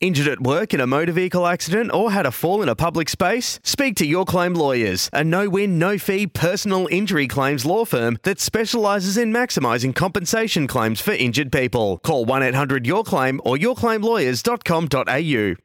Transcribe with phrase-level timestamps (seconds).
[0.00, 3.08] Injured at work in a motor vehicle accident or had a fall in a public
[3.08, 3.58] space?
[3.64, 8.16] Speak to Your Claim Lawyers, a no win, no fee personal injury claims law firm
[8.22, 11.98] that specialises in maximising compensation claims for injured people.
[12.04, 15.56] Call 1 800 Your Claim or yourclaimlawyers.com.au.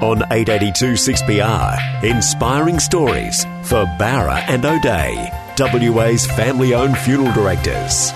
[0.00, 5.30] On 882 6PR, inspiring stories for Bowra and O'Dea,
[5.90, 8.12] WA's family owned funeral directors.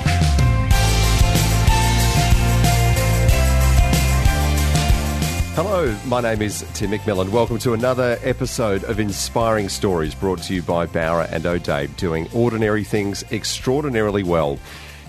[5.54, 7.28] Hello, my name is Tim McMillan.
[7.28, 12.26] Welcome to another episode of Inspiring Stories brought to you by Bowra and O'Dea, doing
[12.32, 14.58] ordinary things extraordinarily well.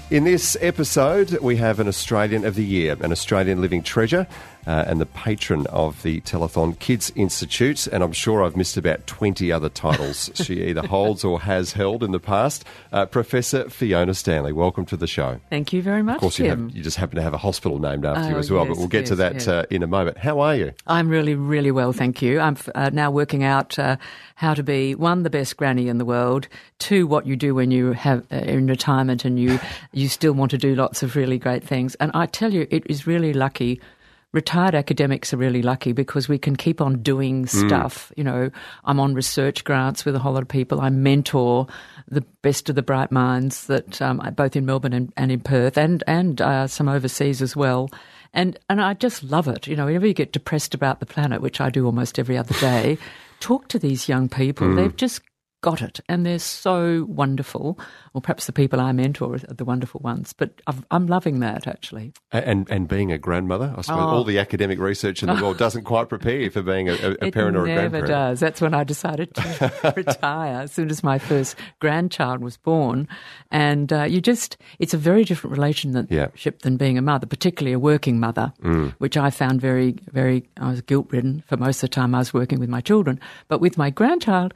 [0.09, 4.27] In this episode, we have an Australian of the Year, an Australian living treasure,
[4.67, 7.87] uh, and the patron of the Telethon Kids Institute.
[7.87, 12.03] And I'm sure I've missed about 20 other titles she either holds or has held
[12.03, 12.65] in the past.
[12.91, 15.39] Uh, Professor Fiona Stanley, welcome to the show.
[15.49, 16.15] Thank you very much.
[16.15, 18.39] Of course, you, have, you just happen to have a hospital named after you Oh,
[18.39, 19.47] as well, but we'll get to that yes.
[19.47, 20.17] uh, in a moment.
[20.17, 20.73] How are you?
[20.87, 22.39] I'm really, really well, thank you.
[22.39, 23.97] I'm uh, now working out uh,
[24.35, 26.47] how to be one, the best granny in the world,
[26.79, 29.59] two, what you do when you have uh, in retirement and you
[29.91, 31.95] you still want to do lots of really great things.
[31.95, 33.79] And I tell you, it is really lucky.
[34.33, 38.11] Retired academics are really lucky because we can keep on doing stuff.
[38.17, 38.49] You know,
[38.83, 40.81] I'm on research grants with a whole lot of people.
[40.81, 41.67] I mentor
[42.07, 45.77] the best of the bright minds that um, both in Melbourne and, and in Perth
[45.77, 47.91] and and uh, some overseas as well.
[48.33, 49.67] And and I just love it.
[49.67, 52.55] You know, whenever you get depressed about the planet, which I do almost every other
[52.59, 52.97] day,
[53.39, 54.73] talk to these young people.
[54.73, 55.21] They've just
[55.63, 57.79] got it, and they're so wonderful.
[58.13, 60.33] Or perhaps the people I mentor are the wonderful ones.
[60.33, 62.13] But I've, I'm loving that actually.
[62.31, 64.07] And and being a grandmother, I suppose Oh.
[64.17, 67.31] all the academic research in the world doesn't quite prepare you for being a, a,
[67.31, 68.39] parent or a never does.
[68.39, 73.07] That's when I decided to retire as soon as my first grandchild was born.
[73.49, 77.79] And uh, you just, it's a very different relationship than being a mother, particularly a
[77.79, 78.93] working mother, Mm.
[78.99, 82.19] which I found very, very, I was guilt ridden for most of the time I
[82.19, 83.19] was working with my children.
[83.47, 84.53] But with my grandchild,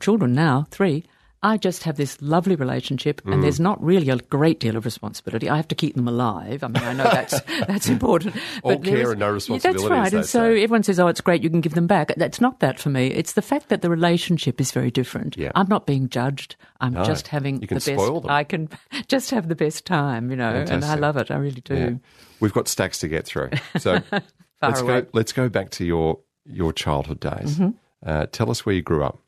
[0.00, 1.04] children now, three,
[1.44, 3.32] I just have this lovely relationship, Mm.
[3.34, 5.50] and there's not really a great deal of responsibility.
[5.50, 6.62] I have to keep them alive.
[6.62, 8.36] I mean, I know that's that's important.
[8.62, 10.12] All but there care is- and no Yeah, responsibility, That's right.
[10.12, 10.62] And so say.
[10.62, 13.08] everyone says, "Oh, it's great, you can give them back." That's not that for me.
[13.08, 15.36] It's the fact that the relationship is very different.
[15.36, 15.50] Yeah.
[15.56, 16.54] I'm not being judged.
[16.80, 18.00] I'm No, just having you can the best.
[18.00, 18.30] spoil them.
[18.30, 18.68] I can
[19.08, 21.32] just have the best time, you know, and I love it.
[21.32, 21.74] I really do.
[21.74, 21.90] Yeah.
[22.38, 23.50] We've got stacks to get through.
[23.78, 23.98] So
[24.62, 25.00] let's away.
[25.02, 25.06] go.
[25.12, 27.56] Let's go back to your your childhood days.
[27.58, 27.70] Mm-hmm.
[28.08, 29.18] Uh, tell us where you grew up.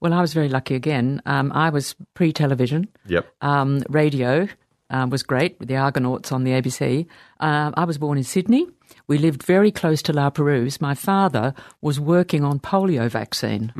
[0.00, 1.22] Well, I was very lucky again.
[1.26, 2.88] Um, I was pre-television.
[3.06, 3.26] Yep.
[3.40, 4.48] Um, radio
[4.90, 7.06] um, was great with the Argonauts on the ABC.
[7.40, 8.66] Um, I was born in Sydney.
[9.06, 10.80] We lived very close to La Perouse.
[10.80, 13.72] My father was working on polio vaccine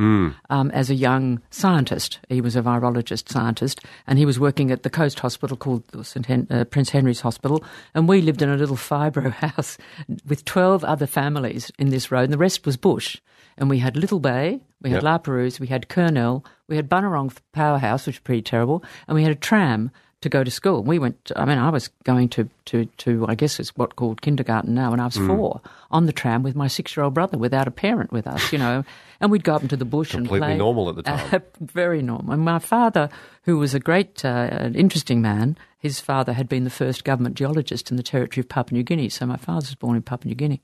[0.51, 2.19] um, as a young scientist.
[2.29, 6.27] He was a virologist scientist, and he was working at the Coast Hospital called St.
[6.27, 7.63] Hen- uh, Prince Henry's Hospital.
[7.95, 9.79] And we lived in a little fibro house
[10.27, 13.19] with 12 other families in this road, and the rest was bush.
[13.59, 15.03] And we had Little Bay, we had Yep.
[15.05, 19.23] La Perouse, we had Kurnell, we had Bunnerong Powerhouse, which was pretty terrible, and we
[19.23, 19.91] had a tram
[20.23, 20.83] to go to school.
[20.83, 24.23] We went, I mean, I was going to, to, to I guess it's what called
[24.23, 25.27] kindergarten now, when I was Mm.
[25.27, 25.61] four,
[25.91, 28.59] on the tram with my six year old brother without a parent with us, you
[28.59, 28.85] know,
[29.21, 30.57] and we'd go up into the bush Completely and play.
[30.59, 31.43] normal at the time.
[31.61, 32.33] very normal.
[32.33, 33.11] And my father,
[33.43, 37.35] who was a great, uh, an interesting man, his father had been the first government
[37.37, 39.11] geologist in the territory of Papua New Guinea.
[39.11, 40.63] So my father was born in Papua New Guinea.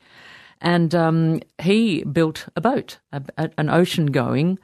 [0.60, 4.58] And um, he built a boat, a, a, an ocean going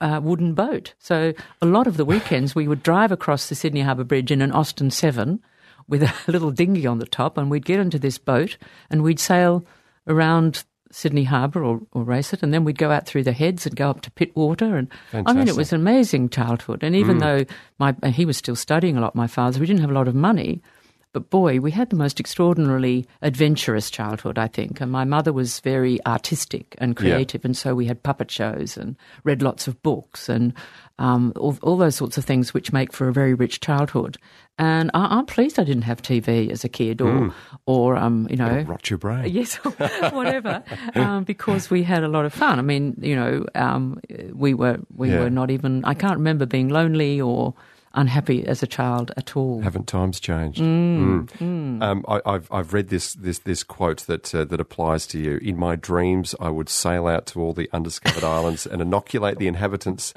[0.00, 0.94] uh, wooden boat.
[0.98, 4.42] So a lot of the weekends we would drive across the Sydney Harbour Bridge in
[4.42, 5.40] an Austin 7
[5.88, 8.56] with a little dinghy on the top, and we'd get into this boat
[8.90, 9.64] and we'd sail
[10.06, 13.66] around Sydney Harbour or, or race it, and then we'd go out through the heads
[13.66, 14.78] and go up to Pittwater.
[14.78, 16.82] And I mean, it was an amazing childhood.
[16.82, 17.44] And even though
[17.78, 20.14] my he was still studying a lot, my father, we didn't have a lot of
[20.14, 20.62] money.
[21.12, 24.82] But boy, we had the most extraordinarily adventurous childhood, I think.
[24.82, 28.96] And my mother was very artistic and creative, and so we had puppet shows and
[29.24, 30.52] read lots of books and
[30.98, 34.18] um, all, all those sorts of things which make for a very rich childhood.
[34.58, 37.32] And I, I'm pleased I didn't have TV as a kid, or
[37.64, 39.24] or um, you know, Rot your brain.
[39.32, 40.62] Yes, whatever.
[40.94, 42.58] um, because we had a lot of fun.
[42.58, 44.00] I mean, you know, um,
[44.32, 45.20] we were we Yeah.
[45.20, 45.84] were not even.
[45.84, 47.54] I can't remember being lonely or
[47.96, 49.60] unhappy as a child at all.
[49.62, 50.60] Haven't times changed?
[50.60, 51.82] Mm, Mm.
[51.82, 55.38] Um, I, I've I've read this this this quote that uh, that applies to you.
[55.38, 59.48] In my dreams, I would sail out to all the undiscovered islands and inoculate the
[59.48, 60.14] inhabitants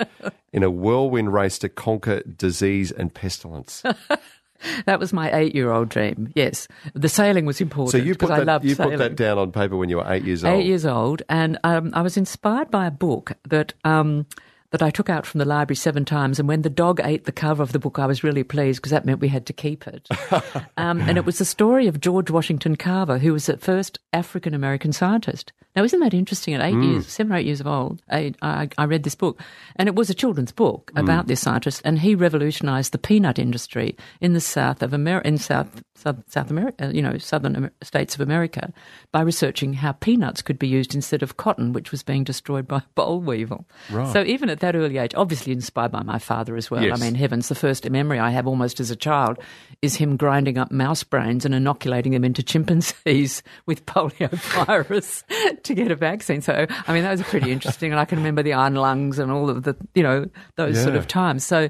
[0.53, 3.83] in a whirlwind race to conquer disease and pestilence.
[4.85, 6.33] That was my eight-year-old dream.
[6.35, 7.91] Yes, the sailing was important.
[7.91, 8.91] So you put that you sailing.
[8.91, 10.53] put that down on paper when you were eight years old.
[10.59, 14.25] eight years old, and um, I was inspired by a book that um,
[14.71, 16.39] that I took out from the library seven times.
[16.39, 18.91] And when the dog ate the cover of the book, I was really pleased because
[18.91, 20.07] that meant we had to keep it.
[20.77, 24.53] um, and it was the story of George Washington Carver, who was the first African
[24.53, 25.51] American scientist.
[25.75, 26.53] Now, isn't that interesting?
[26.55, 26.91] At eight Mm.
[26.91, 29.39] years, seven or eight years of old, I, I, I read this book,
[29.75, 31.01] and it was a children's book Mm.
[31.01, 35.37] about this scientist, and he revolutionised the peanut industry in the south of America, in
[35.37, 38.71] South South, South America, you know, southern Amer- states of America,
[39.11, 42.81] by researching how peanuts could be used instead of cotton, which was being destroyed by
[42.95, 43.67] boll weevil.
[43.91, 44.11] Right.
[44.13, 46.81] So even at that early age, obviously inspired by my father as well.
[46.83, 46.99] Yes.
[46.99, 49.39] I mean, heavens, the first memory I have almost as a child
[49.81, 54.29] is him grinding up mouse brains and inoculating them into chimpanzees with polio
[54.65, 55.23] virus
[55.69, 56.41] to get a vaccine.
[56.41, 57.91] So, I mean, that was pretty interesting.
[57.91, 60.25] And I can remember the iron lungs and all of the, you know,
[60.55, 61.43] those sort of times.
[61.45, 61.69] So,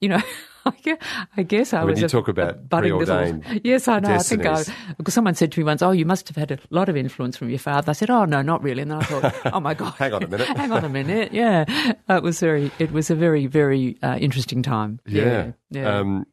[0.00, 0.20] you know,
[0.66, 0.98] I gue-
[1.38, 4.10] I guess I When was you a- talk about budding little- Yes, I know.
[4.10, 4.78] I think I, destinies.
[4.98, 7.34] because someone said to me once, "Oh, you must have had a lot of influence
[7.38, 9.72] from your father." I said, "Oh, no, not really." And then I thought, "Oh my
[9.72, 10.46] god, Hang on a minute.
[10.56, 11.64] hang on a minute." Yeah,
[12.10, 15.00] it was very, it was a very, very uh, interesting time.
[15.06, 15.52] Yeah.
[15.70, 15.98] yeah.
[15.98, 16.26] Um,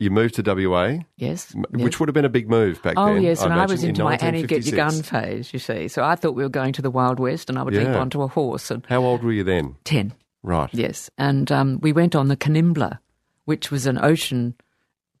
[0.00, 1.84] you moved to WA, yes, m- yes.
[1.84, 3.16] which would have been a big move back Oh then.
[3.16, 5.52] Oh, yes, and I imagine, was in into my Annie get your gun phase.
[5.52, 7.74] You see, so I thought we were going to the Wild West, and I would
[7.74, 9.76] leap onto a horse and How old were you then?
[9.84, 10.14] ten.
[10.42, 10.70] Right.
[10.72, 12.98] Yes, and um, we went on the Kanimbla,
[13.44, 14.54] which was an ocean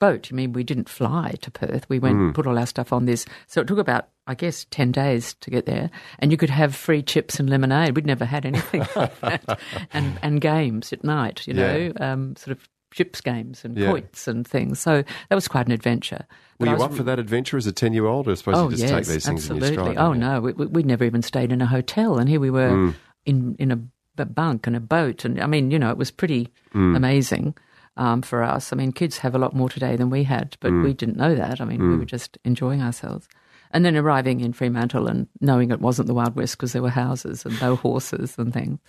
[0.00, 0.30] boat.
[0.32, 1.88] I mean, we didn't fly to Perth.
[1.88, 3.26] We went and put all our stuff on this.
[3.46, 5.90] So it took about, I guess, 10 days to get there.
[6.18, 7.94] And you could have free chips and lemonade.
[7.94, 9.60] We'd never had anything like that.
[9.92, 13.88] And, and games at night, you know, um, sort of chips games and Yeah.
[13.88, 14.78] quoits and things.
[14.80, 16.24] So that was quite an adventure.
[16.58, 18.28] Were But I you was up for that adventure as a 10 year old?
[18.28, 19.68] Or I suppose Oh you just yes, take these things absolutely.
[19.68, 19.98] in your stride.
[19.98, 22.94] oh no, we, we'd never even stayed in a hotel, and here we were Mm.
[23.26, 23.78] in in a
[24.26, 26.94] bunk and a boat, and I mean, you know, it was pretty Mm.
[26.96, 27.54] amazing
[27.96, 28.72] um, for us.
[28.72, 30.84] I mean, kids have a lot more today than we had, but Mm.
[30.84, 31.60] we didn't know that.
[31.60, 33.28] I mean, we were just enjoying ourselves.
[33.72, 36.90] And then arriving in Fremantle and knowing it wasn't the Wild West because there were
[36.90, 38.80] houses and no horses and things.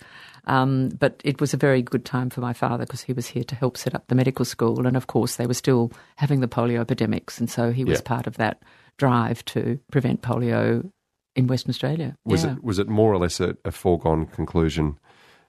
[0.46, 3.44] Um, but it was a very good time for my father because he was here
[3.44, 4.84] to help set up the medical school.
[4.86, 7.38] And of course, they were still having the polio epidemics.
[7.38, 8.08] And so he was Yeah.
[8.08, 8.60] part of that
[8.98, 10.90] drive to prevent polio
[11.36, 12.16] in Western Australia.
[12.24, 12.52] Was yeah.
[12.54, 14.98] it was it more or less a, a foregone conclusion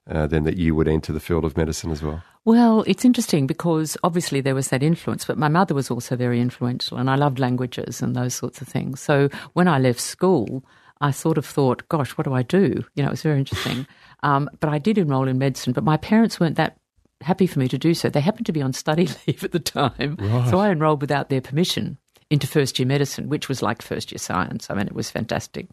[0.09, 2.23] uh, then that you would enter the field of medicine as well?
[2.45, 6.41] Well, it's interesting because obviously there was that influence, but my mother was also very
[6.41, 8.99] influential and I loved languages and those sorts of things.
[8.99, 10.65] So when I left school,
[10.99, 12.83] I sort of thought, gosh, what do I do?
[12.95, 13.87] You know, it was very interesting.
[14.23, 16.77] um, but I did enroll in medicine, but my parents weren't that
[17.21, 18.09] happy for me to do so.
[18.09, 20.17] They happened to be on study leave at the time.
[20.49, 21.97] So I enrolled without their permission
[22.33, 24.69] into first year medicine, which was like first year science.
[24.69, 25.67] I mean, it was fantastic.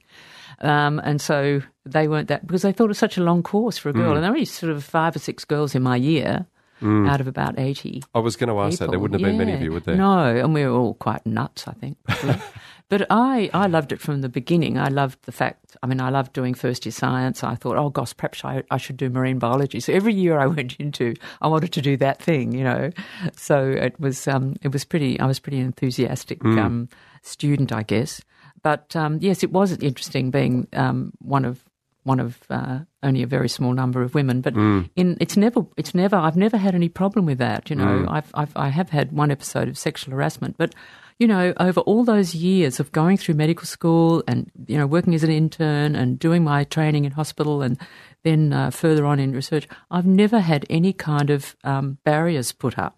[0.61, 3.79] Um, and so they weren't that because they thought it was such a long course
[3.79, 4.15] for a girl.
[4.15, 6.47] And there were only sort of five or six girls in my year
[6.83, 8.03] out of about 80.
[8.15, 8.91] I was going to ask that.
[8.91, 9.97] There wouldn't have been many of you, would there?
[9.97, 11.97] No, and we were all quite nuts, I think.
[12.91, 14.77] but I, I loved it from the beginning.
[14.77, 17.43] I loved the fact, I mean, I loved doing first year science.
[17.43, 19.79] I thought, oh gosh, perhaps I, I should do marine biology.
[19.79, 22.91] So every year I went into, I wanted to do that thing, you know.
[23.37, 26.89] So it was, um, it was pretty, I was pretty enthusiastic um,
[27.23, 28.21] student, I guess.
[28.63, 31.65] But um, yes, it was interesting being um, one of
[32.05, 34.41] one of uh, only a very small number of women.
[34.41, 34.55] But
[34.97, 37.71] in it's never it's never I've never had any problem with that.
[37.71, 40.75] You know, I've, I've I have had one episode of sexual harassment, but
[41.21, 45.15] you know, over all those years of going through medical school and you know working
[45.15, 47.79] as an intern and doing my training in hospital and
[48.25, 52.79] then uh, further on in research, I've never had any kind of um, barriers put
[52.79, 52.97] up,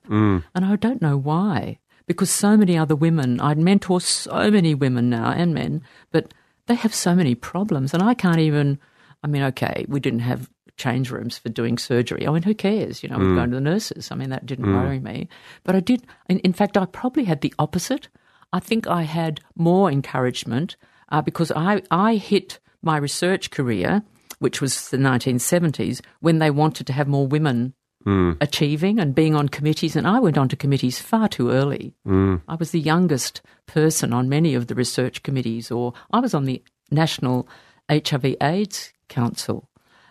[0.55, 1.81] and I don't know why.
[2.07, 6.33] Because so many other women, I'd mentor so many women now and men, but
[6.67, 8.79] they have so many problems, and I can't even.
[9.25, 12.27] I mean, okay, we didn't have change rooms for doing surgery.
[12.27, 13.03] I mean, who cares?
[13.03, 13.37] You know, we're mm.
[13.37, 14.11] going to the nurses.
[14.11, 14.75] I mean, that didn't mm.
[14.75, 15.29] worry me.
[15.65, 16.07] But I did.
[16.29, 18.09] In, in fact, I probably had the opposite.
[18.53, 20.77] I think I had more encouragement
[21.11, 24.03] uh, because I I hit my research career,
[24.39, 27.75] which was the 1970s, when they wanted to have more women
[28.05, 28.37] mm.
[28.41, 29.97] achieving and being on committees.
[29.97, 31.95] And I went on to committees far too early.
[32.07, 36.45] I was the youngest person on many of the research committees, or I was on
[36.45, 37.49] the National
[37.91, 39.69] HIV AIDS Council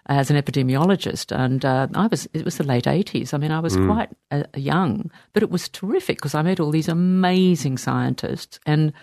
[0.07, 2.27] as an epidemiologist, and uh, I was.
[2.33, 3.33] It was the late eighties.
[3.33, 6.71] I mean, I was quite uh, young, but it was terrific because I met all
[6.71, 8.93] these amazing scientists, and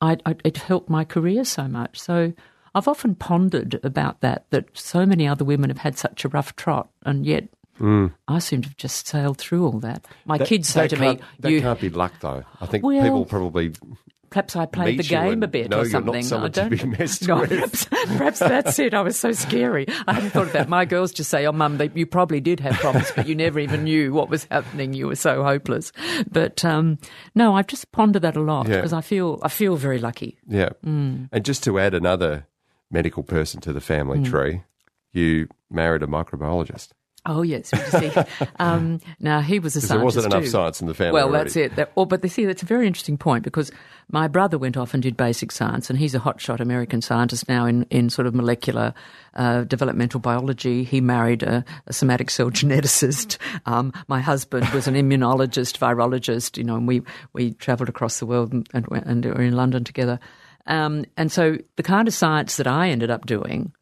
[0.00, 1.98] I, I, it helped my career so much.
[1.98, 2.32] So
[2.74, 4.44] I've often pondered about that.
[4.50, 7.48] That so many other women have had such a rough trot, and yet.
[8.28, 10.04] I seem to have just sailed through all that.
[10.24, 12.44] My That- kids say to me, that "You can't be luck, though.
[12.60, 13.72] I think Well, people probably
[14.32, 16.24] perhaps I played the game a bit know or something.
[16.32, 16.70] I don't,
[17.28, 17.46] no.
[17.46, 18.94] Perhaps, perhaps that's it.
[18.94, 19.86] I was so scary.
[20.08, 20.68] I hadn't thought of that.
[20.68, 23.60] My girls just say, "Oh, mum, they, you probably did have problems, but you never
[23.60, 24.94] even knew what was happening.
[24.94, 25.92] You were so hopeless."
[26.30, 26.98] But um,
[27.34, 28.76] no, I've just pondered that a lot Yeah.
[28.76, 30.38] because I feel I feel very lucky.
[30.48, 30.70] Yeah.
[30.84, 31.28] Mm.
[31.30, 32.46] And just to add another
[32.90, 34.24] medical person to the family Mm.
[34.30, 34.62] tree,
[35.12, 36.88] you married a microbiologist.
[37.24, 37.70] Oh yes,
[38.58, 40.48] um, now he was a scientist there wasn't enough too.
[40.48, 41.12] science in the family.
[41.12, 41.44] Well, already.
[41.44, 41.76] that's it.
[41.76, 43.70] That, oh, but they see that's a very interesting point because
[44.10, 47.64] my brother went off and did basic science, and he's a hotshot American scientist now
[47.64, 48.92] in, in sort of molecular
[49.34, 50.82] uh, developmental biology.
[50.82, 53.38] He married a, a somatic cell geneticist.
[53.66, 56.56] Um, my husband was an immunologist, virologist.
[56.56, 57.02] You know, and we
[57.34, 60.18] we travelled across the world and, and, and were in London together.
[60.66, 63.72] Um, and so the kind of science that I ended up doing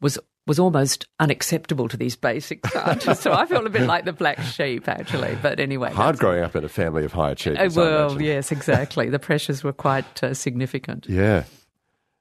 [0.00, 3.20] was was almost unacceptable to these basic scientists.
[3.20, 5.38] so I feel a bit like the black sheep, actually.
[5.40, 7.76] But anyway, Hard growing up in a family of high uh, achievers.
[7.76, 9.10] I well, yes, exactly.
[9.10, 11.06] The pressures were quite uh, significant.
[11.18, 11.44] Yeah.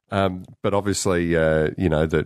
[0.09, 2.25] Um, but obviously, uh, you know, that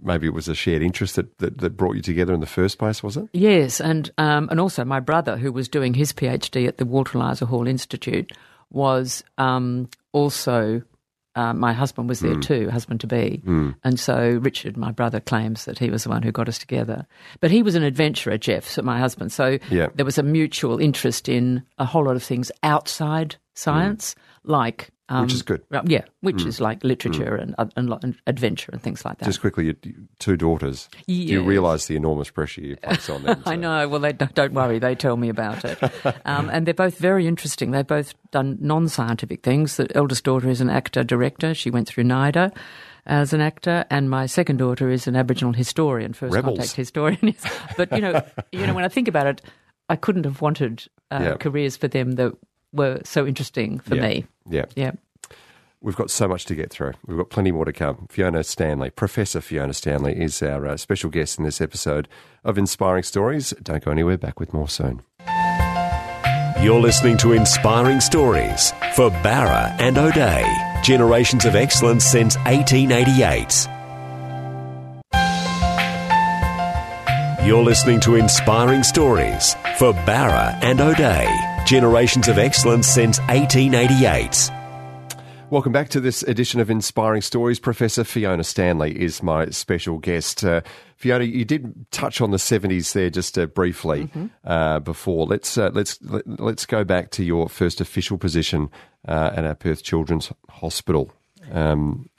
[0.00, 2.78] maybe it was a shared interest that, that, that brought you together in the first
[2.78, 3.28] place, was it?
[3.32, 7.16] Yes, and um, and also my brother, who was doing his PhD at the Walter
[7.16, 8.32] Eliza Hall Institute,
[8.70, 10.82] was um, also.
[11.36, 12.26] Uh, my husband was Hmm.
[12.32, 13.42] there too, husband to be.
[13.82, 17.06] And so Richard, my brother, claims that he was the one who got us together.
[17.40, 19.32] But he was an adventurer, Jeff, so my husband.
[19.32, 19.88] So Yeah.
[19.96, 24.14] there was a mutual interest in a whole lot of things outside science,
[24.44, 24.90] like.
[25.10, 25.22] Um.
[25.24, 25.62] Which is good.
[25.84, 29.26] Yeah, which is like literature and, uh, and, and adventure and things like that.
[29.26, 30.88] Just quickly, you, you- two daughters.
[31.06, 33.42] Do you realise the enormous pressure you place on them?
[33.46, 33.88] I So- know.
[33.88, 34.78] Well, they don't, don't worry.
[34.78, 35.78] They tell me about it,
[36.24, 37.70] um, and they're both very interesting.
[37.72, 39.76] They've both done non-scientific things.
[39.76, 41.52] The eldest daughter is an actor director.
[41.52, 42.50] She went through NIDA
[43.04, 46.56] as an actor, and my second daughter is an Aboriginal historian, first Rebels.
[46.58, 47.34] contact historian.
[47.76, 49.42] But you know, you know, when I think about it,
[49.90, 51.34] I couldn't have wanted uh, Yeah.
[51.34, 52.32] careers for them that
[52.74, 54.02] were so interesting for Yeah.
[54.02, 54.26] me.
[54.50, 54.64] Yeah.
[54.74, 54.92] Yeah.
[55.80, 56.92] We've got so much to get through.
[57.06, 58.06] We've got plenty more to come.
[58.10, 62.08] Fiona Stanley, Professor Fiona Stanley, is our uh, special guest in this episode
[62.42, 63.52] of Inspiring Stories.
[63.62, 65.02] Don't go anywhere, back with more soon.
[66.62, 70.46] You're listening to Inspiring Stories for Bowra and O'Dea.
[70.82, 73.68] Generations of excellence since 1888.
[77.46, 81.28] You're listening to Inspiring Stories for Bowra and O'Dea.
[81.64, 84.50] Generations of excellence since 1888.
[85.48, 87.58] Welcome back to this edition of Inspiring Stories.
[87.58, 90.44] Professor Fiona Stanley is my special guest.
[90.44, 90.60] Uh,
[90.96, 94.08] Fiona, you did touch on the seventies there just uh, briefly
[94.44, 95.26] uh, before.
[95.26, 98.68] Let's uh, let's let, let's go back to your first official position
[99.08, 101.12] uh, at our Perth Children's Hospital.
[101.50, 102.10] Um,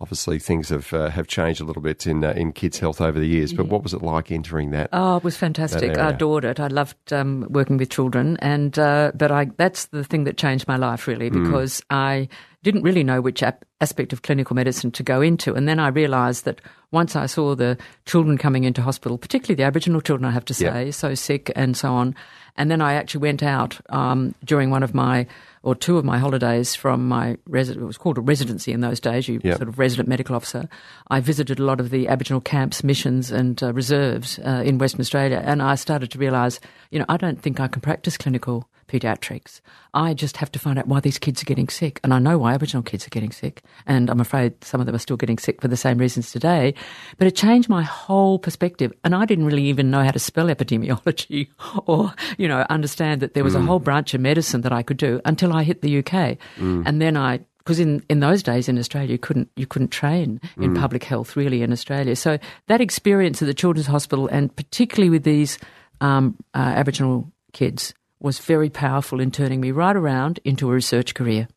[0.00, 3.18] obviously, things have uh, have changed a little bit in uh, in kids' health over
[3.18, 3.52] the years.
[3.52, 4.88] But what was it like entering that?
[4.92, 5.96] Oh, it was fantastic.
[5.98, 6.58] I adored it.
[6.60, 10.66] I loved um, working with children, and uh, but I that's the thing that changed
[10.68, 11.44] my life really Hmm.
[11.44, 12.28] because I
[12.62, 15.88] didn't really know which ap- aspect of clinical medicine to go into, and then I
[15.88, 20.32] realised that once I saw the children coming into hospital, particularly the Aboriginal children, I
[20.32, 22.14] have to say, so sick and so on,
[22.56, 25.26] and then I actually went out um, during one of my
[25.62, 27.82] or two of my holidays from my resident.
[27.82, 29.28] It was called a residency in those days.
[29.28, 29.56] You Yeah.
[29.56, 30.68] sort of resident medical officer.
[31.10, 35.00] I visited a lot of the Aboriginal camps, missions, and uh, reserves uh, in Western
[35.02, 38.69] Australia, and I started to realise, you know, I don't think I can practice clinical
[38.90, 39.60] paediatrics.
[39.94, 42.38] I just have to find out why these kids are getting sick, and I know
[42.38, 45.38] why Aboriginal kids are getting sick, and I'm afraid some of them are still getting
[45.38, 46.74] sick for the same reasons today.
[47.18, 50.46] But it changed my whole perspective, and I didn't really even know how to spell
[50.46, 51.48] epidemiology
[51.86, 54.96] or, you know, understand that there was a whole branch of medicine that I could
[54.96, 56.38] do until I hit the UK,
[56.86, 60.40] and then I because in, in those days in Australia you couldn't you couldn't train
[60.56, 62.16] in public health really in Australia.
[62.16, 65.58] So that experience at the Children's Hospital and particularly with these
[66.00, 71.14] um, uh, Aboriginal kids was very powerful in turning me right around into a research
[71.14, 71.48] career.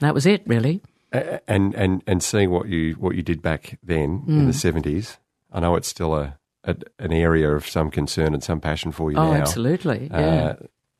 [0.00, 0.80] That was it really.
[1.12, 4.46] And and and seeing what you what you did back then in Mm.
[4.46, 5.18] the seventies,
[5.52, 9.10] I know it's still a, a an area of some concern and some passion for
[9.10, 9.40] you Oh, now.
[9.40, 10.08] absolutely.
[10.10, 10.18] Yeah.
[10.18, 10.56] Uh,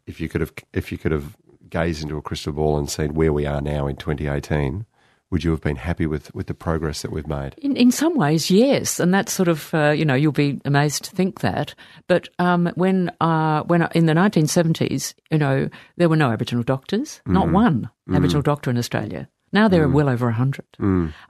[0.06, 1.36] if you could have if you could have
[1.68, 4.84] gazed into a crystal ball and seen where we are now in 2018,
[5.30, 7.54] would you have been happy with, with the progress that we've made?
[7.58, 11.04] In, in some ways, yes, and that's sort of uh, you know you'll be amazed
[11.04, 11.74] to think that.
[12.06, 17.20] But um, when uh, when in the 1970s, you know there were no Aboriginal doctors,
[17.26, 19.28] not one Aboriginal doctor in Australia.
[19.52, 20.64] Now there are well over a hundred,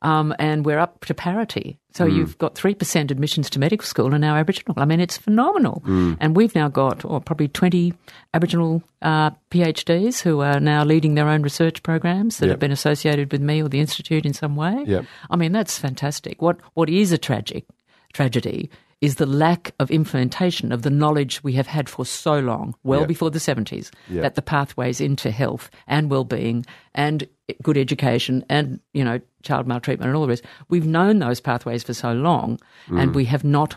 [0.03, 1.79] um, and we're up to parity.
[1.93, 4.75] So you've got three percent admissions to medical school are now Aboriginal.
[4.79, 5.83] I mean, it's phenomenal.
[6.21, 7.95] And we've now got oh, probably twenty
[8.35, 12.53] Aboriginal uh, PhDs who are now leading their own research programs that Yep.
[12.55, 14.85] have been associated with me or the institute in some way.
[14.87, 15.05] Yep.
[15.31, 16.43] I mean, that's fantastic.
[16.43, 17.65] What what is a tragic
[18.12, 22.75] tragedy is the lack of implementation of the knowledge we have had for so long,
[22.85, 23.09] well Yep.
[23.09, 24.23] before the 70s, Yep.
[24.23, 27.26] that the pathways into health and well-being and
[27.62, 31.83] good education and, you know, child maltreatment and all the rest, we've known those pathways
[31.83, 33.00] for so long Mm.
[33.02, 33.76] and we have not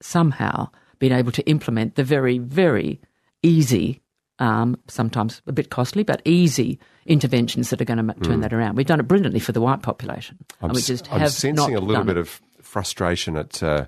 [0.00, 3.00] somehow been able to implement the very, very
[3.42, 4.00] easy
[4.38, 8.76] um, sometimes a bit costly, but easy interventions that are going to turn that around.
[8.76, 10.36] We've done it brilliantly for the white population.
[10.40, 10.54] Mm.
[10.62, 12.20] I'm, and we just I'm have sensing a little bit it.
[12.20, 13.86] of frustration at uh,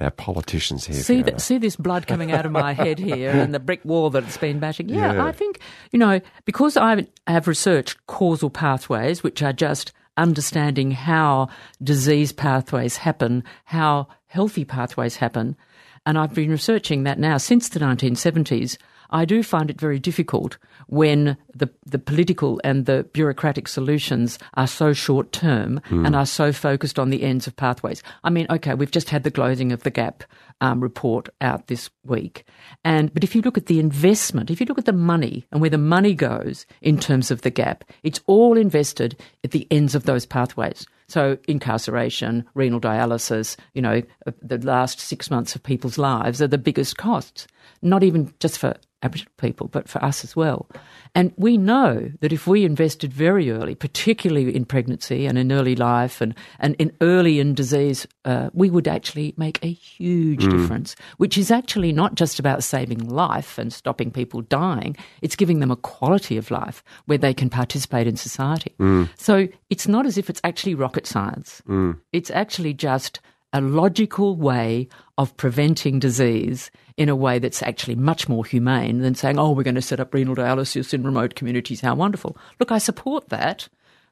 [0.00, 0.96] our politicians here.
[0.96, 4.10] See, th- see this blood coming out of my head here and the brick wall
[4.10, 4.88] that it's been bashing.
[4.88, 5.24] Yeah, Yeah.
[5.24, 5.60] I think,
[5.92, 11.48] you know, because I have researched causal pathways, which are just understanding how
[11.82, 15.56] disease pathways happen, how healthy pathways happen,
[16.04, 18.76] and I've been researching that now since the 1970s.
[19.10, 24.66] I do find it very difficult when the, the political and the bureaucratic solutions are
[24.66, 28.02] so short term and are so focused on the ends of pathways.
[28.24, 30.24] I mean, okay, we've just had the closing of the gap
[30.60, 32.44] um, report out this week,
[32.84, 35.60] and but if you look at the investment, if you look at the money and
[35.60, 39.94] where the money goes in terms of the gap, it's all invested at the ends
[39.94, 40.86] of those pathways.
[41.08, 46.48] So incarceration, renal dialysis, you know, uh, the last six months of people's lives are
[46.48, 47.46] the biggest costs,
[47.82, 50.66] not even just for Aboriginal people, but for us as well.
[51.14, 55.74] And we know that if we invested very early, particularly in pregnancy and in early
[55.74, 60.50] life and, and in early in disease, uh, we would actually make a huge mm.
[60.50, 65.60] difference, which is actually not just about saving life and stopping people dying, it's giving
[65.60, 68.74] them a quality of life where they can participate in society.
[68.78, 69.08] Mm.
[69.16, 71.98] So it's not as if it's actually rocket science, mm.
[72.12, 73.20] it's actually just
[73.52, 79.14] a logical way of preventing disease in a way that's actually much more humane than
[79.14, 81.80] saying, oh, we're going to set up renal dialysis in remote communities.
[81.82, 82.36] How wonderful.
[82.58, 83.68] Look, I support that,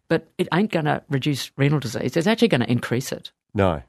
[0.08, 2.16] but it ain't going to reduce renal disease.
[2.16, 3.32] It's actually going to increase it.
[3.54, 3.82] no,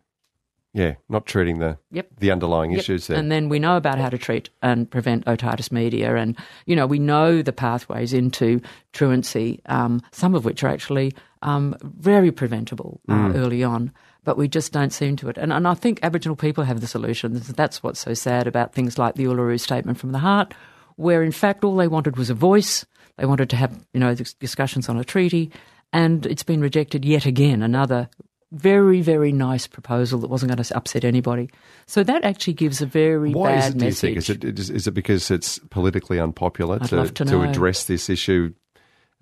[0.73, 2.07] yeah, not treating the Yep.
[2.19, 2.79] the underlying Yep.
[2.81, 3.17] issues there.
[3.17, 6.17] And then we know about how to treat and prevent otitis media.
[6.17, 8.59] And, you know, we know the pathways into
[8.91, 13.35] truancy, um, some of which are actually um, very preventable uh, Mm.
[13.37, 13.91] early on.
[14.25, 15.37] But we just don't seem to it.
[15.37, 17.47] And, and I think Aboriginal people have the solutions.
[17.47, 20.53] That's what's so sad about things like the Uluru Statement from the Heart,
[20.97, 22.85] where in fact all they wanted was a voice.
[23.17, 25.51] They wanted to have, you know, discussions on a treaty.
[25.93, 28.09] And it's been rejected yet again, another
[28.51, 31.49] very, very nice proposal that wasn't going to upset anybody.
[31.87, 33.79] So that actually gives a very Why bad is it?
[33.79, 37.85] Do you think is it is, it because it's politically unpopular I'd to to address
[37.85, 38.53] this issue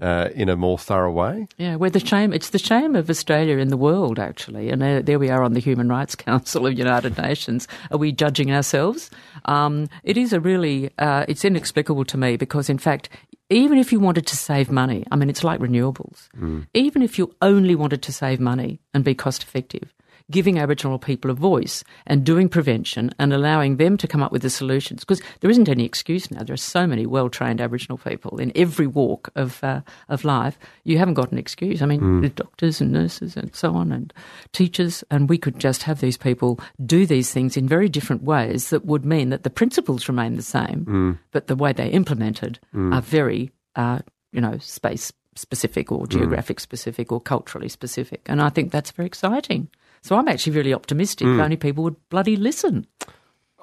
[0.01, 1.47] uh, in a more thorough way?
[1.57, 2.33] Yeah, we're the shame.
[2.33, 4.69] It's the shame of Australia in the world, actually.
[4.69, 7.67] And there, there we are on the Human Rights Council of United Nations.
[7.91, 9.09] Are we judging ourselves?
[9.45, 13.09] Um, it is a really, uh, it's inexplicable to me because, in fact,
[13.49, 16.27] even if you wanted to save money, I mean, it's like renewables.
[16.73, 19.93] Even if you only wanted to save money and be cost effective,
[20.31, 24.41] giving Aboriginal people a voice and doing prevention and allowing them to come up with
[24.41, 25.01] the solutions.
[25.01, 26.43] Because there isn't any excuse now.
[26.43, 30.57] There are so many well trained Aboriginal people in every walk of, uh, of life.
[30.83, 31.81] You haven't got an excuse.
[31.81, 34.13] I mean, the doctors and nurses and so on and
[34.51, 38.69] teachers, and we could just have these people do these things in very different ways
[38.69, 42.59] that would mean that the principles remain the same, but the way they're implemented
[42.93, 43.99] are very, uh,
[44.31, 48.21] you know, space specific or geographic specific or culturally specific.
[48.27, 49.67] And I think that's very exciting.
[50.03, 52.85] So I'm actually really optimistic if only people would bloody listen.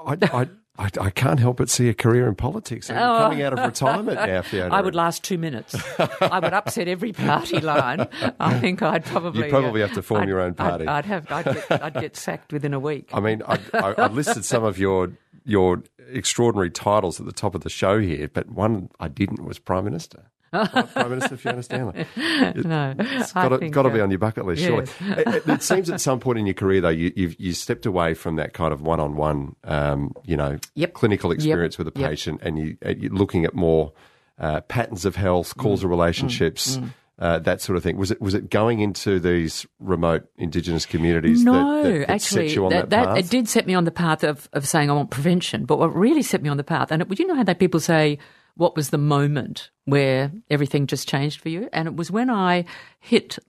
[0.07, 0.49] I, I,
[0.79, 2.89] I, I can't help but see a career in politics.
[2.89, 3.19] You Oh.
[3.19, 4.75] coming out of retirement now, Fiona?
[4.75, 5.77] I would last two minutes.
[6.23, 8.09] I would upset every party line.
[8.41, 9.43] I think I'd probably.
[9.43, 10.87] uh, You'd probably have to form I'd- your own I'd- party.
[10.87, 11.31] I'd, have.
[11.31, 13.11] I'd get, I'd get sacked within a week.
[13.13, 15.13] I mean, I, I listed some of your
[15.45, 19.59] your extraordinary titles at the top of the show here, but one I didn't was
[19.59, 20.31] Prime Minister.
[20.53, 22.07] Prime Minister Fiona Stanley.
[22.17, 24.85] no, It's got to, got to be uh, on your bucket list, surely.
[25.01, 27.87] it, it- it seems at some point in your career, though, you, you've you stepped
[27.87, 30.93] away from that kind of one-on-one, um, you know, Yep.
[30.95, 32.11] clinical experience with a Yep.
[32.11, 33.93] patient, and you, you're looking at more
[34.39, 35.63] uh, patterns of health, Mm.
[35.63, 36.79] causal relationships.
[37.19, 37.99] Uh, that sort of thing.
[37.99, 41.45] Was it was it going into these remote Indigenous communities?
[41.45, 43.19] No, that, that, that actually, set you on that, path?
[43.19, 45.67] it did set me on the path of, of saying I want prevention.
[45.67, 47.79] But what really set me on the path, and it, you know how that people
[47.79, 48.17] say,
[48.61, 51.71] what was the moment where everything just changed for you?
[51.73, 52.67] And it was when I
[53.01, 53.39] hit.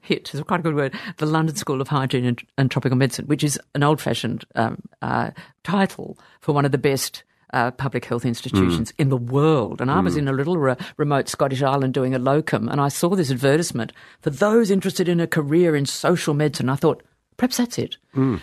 [0.00, 0.92] Hit is quite a good word.
[1.18, 5.30] The London School of Hygiene and, and Tropical Medicine, which is an old-fashioned um, uh,
[5.62, 7.22] title for one of the best
[7.52, 9.80] uh, public health institutions in the world.
[9.80, 12.88] And I was in a little re- remote Scottish island doing a locum, and I
[12.88, 16.68] saw this advertisement for those interested in a career in social medicine.
[16.68, 17.04] I thought,
[17.36, 17.98] perhaps that's it.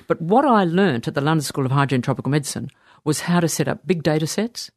[0.08, 2.70] But what I learnt at the London School of Hygiene and Tropical Medicine
[3.04, 4.72] was how to set up big data sets,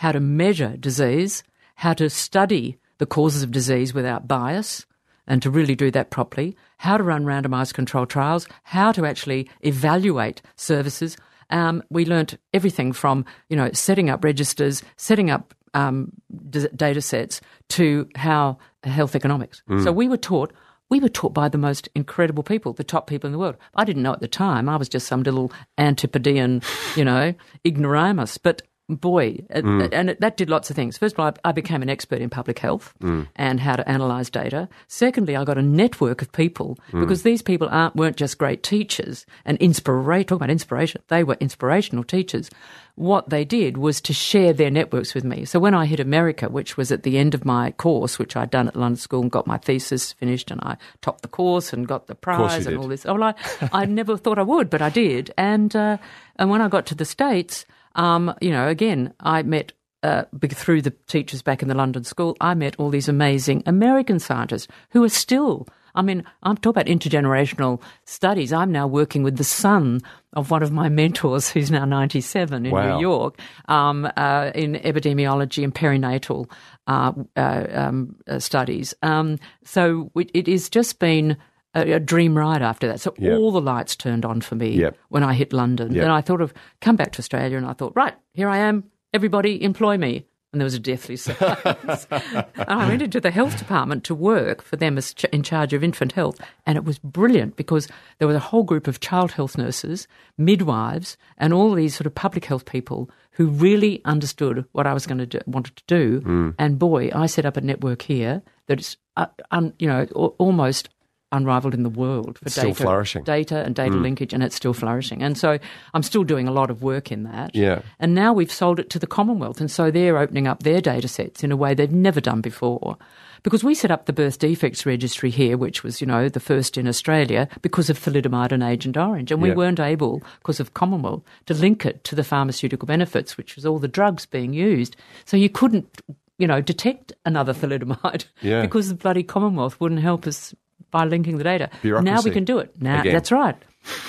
[0.00, 1.42] how to measure disease,
[1.74, 4.86] how to study the causes of disease without bias,
[5.26, 9.50] and to really do that properly, how to run randomised controlled trials, how to actually
[9.60, 11.18] evaluate services.
[11.50, 16.10] Um, we learnt everything from you know setting up registers, setting up um,
[16.48, 19.62] d- data sets, to how health economics.
[19.84, 20.50] So we were taught.
[20.88, 23.56] We were taught by the most incredible people, the top people in the world.
[23.74, 24.66] I didn't know at the time.
[24.68, 26.62] I was just some little antipodean,
[26.96, 27.34] you know,
[27.66, 28.38] ignoramus.
[28.38, 28.62] But
[28.96, 30.98] boy, uh, and that did lots of things.
[30.98, 32.94] First of all, I, I became an expert in public health
[33.36, 34.68] and how to analyse data.
[34.88, 39.26] Secondly, I got a network of people because these people aren't weren't just great teachers
[39.44, 40.28] and inspirate.
[40.28, 42.50] Talk about inspiration; they were inspirational teachers.
[42.96, 45.46] What they did was to share their networks with me.
[45.46, 48.50] So when I hit America, which was at the end of my course, which I'd
[48.50, 51.86] done at London School and got my thesis finished, and I topped the course and
[51.88, 53.06] got the prize and all this.
[53.06, 53.34] Oh, I,
[53.72, 55.32] I never thought I would, but I did.
[55.38, 55.96] And uh,
[56.36, 57.64] and when I got to the states,
[58.00, 59.72] um, you know, again, I met.
[60.02, 64.18] Uh, through the teachers back in the London School, I met all these amazing American
[64.18, 65.68] scientists who are still.
[65.94, 68.50] I mean, I'm talking about intergenerational studies.
[68.50, 70.00] I'm now working with the son
[70.32, 72.96] of one of my mentors, who's now 97 in Wow.
[72.96, 76.50] New York, um, uh, in epidemiology and perinatal
[76.86, 78.94] uh, uh, um, uh, studies.
[79.02, 81.36] Um, so it, it has just been
[81.74, 83.00] a, a dream ride after that.
[83.00, 83.38] So Yep.
[83.38, 84.96] all the lights turned on for me Yep.
[85.08, 85.92] when I hit London.
[85.92, 86.02] Yep.
[86.02, 88.84] Then I thought of come back to Australia, and I thought, right, here I am.
[89.14, 90.26] Everybody, employ me.
[90.52, 92.08] And there was a deathly silence.
[92.10, 95.72] and I went into the health department to work for them as ch- in charge
[95.72, 97.86] of infant health, and it was brilliant because
[98.18, 102.14] there was a whole group of child health nurses, midwives, and all these sort of
[102.16, 106.20] public health people who really understood what I was going to do, wanted to do.
[106.22, 106.54] Mm.
[106.58, 110.34] And boy, I set up a network here that is, uh, un, you know, al-
[110.38, 110.88] almost
[111.32, 113.22] unrivaled in the world for still data, flourishing.
[113.22, 113.26] Mm.
[113.26, 115.22] data and data linkage, and it's still flourishing.
[115.22, 115.58] And so
[115.94, 117.54] I'm still doing a lot of work in that.
[117.54, 117.82] Yeah.
[117.98, 121.08] And now we've sold it to the Commonwealth, and so they're opening up their data
[121.08, 122.96] sets in a way they've never done before.
[123.42, 126.76] Because we set up the birth defects registry here, which was, you know, the first
[126.76, 129.32] in Australia because of thalidomide and Agent Orange.
[129.32, 129.54] And we Yeah.
[129.54, 133.78] weren't able, because of Commonwealth, to link it to the pharmaceutical benefits, which was all
[133.78, 134.94] the drugs being used.
[135.24, 136.02] So you couldn't,
[136.38, 138.60] you know, detect another thalidomide Yeah.
[138.60, 140.54] because the bloody Commonwealth wouldn't help us
[140.90, 141.70] by linking the data.
[141.82, 142.72] Now we can do it.
[142.80, 143.12] Now Again.
[143.12, 143.56] that's right.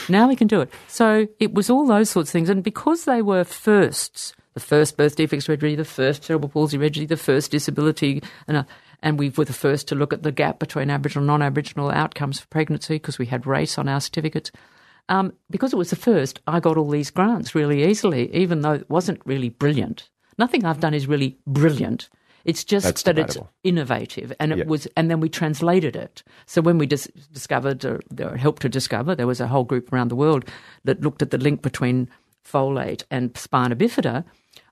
[0.10, 0.72] Now we can do it.
[0.88, 4.98] So it was all those sorts of things, and because they were firsts, the first
[4.98, 8.64] birth defects registry, the first cerebral palsy registry, the first disability, and uh,
[9.02, 12.40] and we were the first to look at the gap between Aboriginal and non-Aboriginal outcomes
[12.40, 14.52] for pregnancy because we had race on our certificates.
[15.10, 18.74] Um, because it was the first, I got all these grants really easily, even though
[18.74, 20.10] it wasn't really brilliant.
[20.38, 22.10] Nothing I've done is really brilliant.
[22.46, 26.24] It's just That's that it's innovative, and it was, and then we translated it.
[26.46, 29.92] So when we dis- discovered, or, or helped to discover, there was a whole group
[29.94, 30.46] around the world
[30.84, 32.10] that looked at the link between
[32.44, 34.24] folate and spina bifida.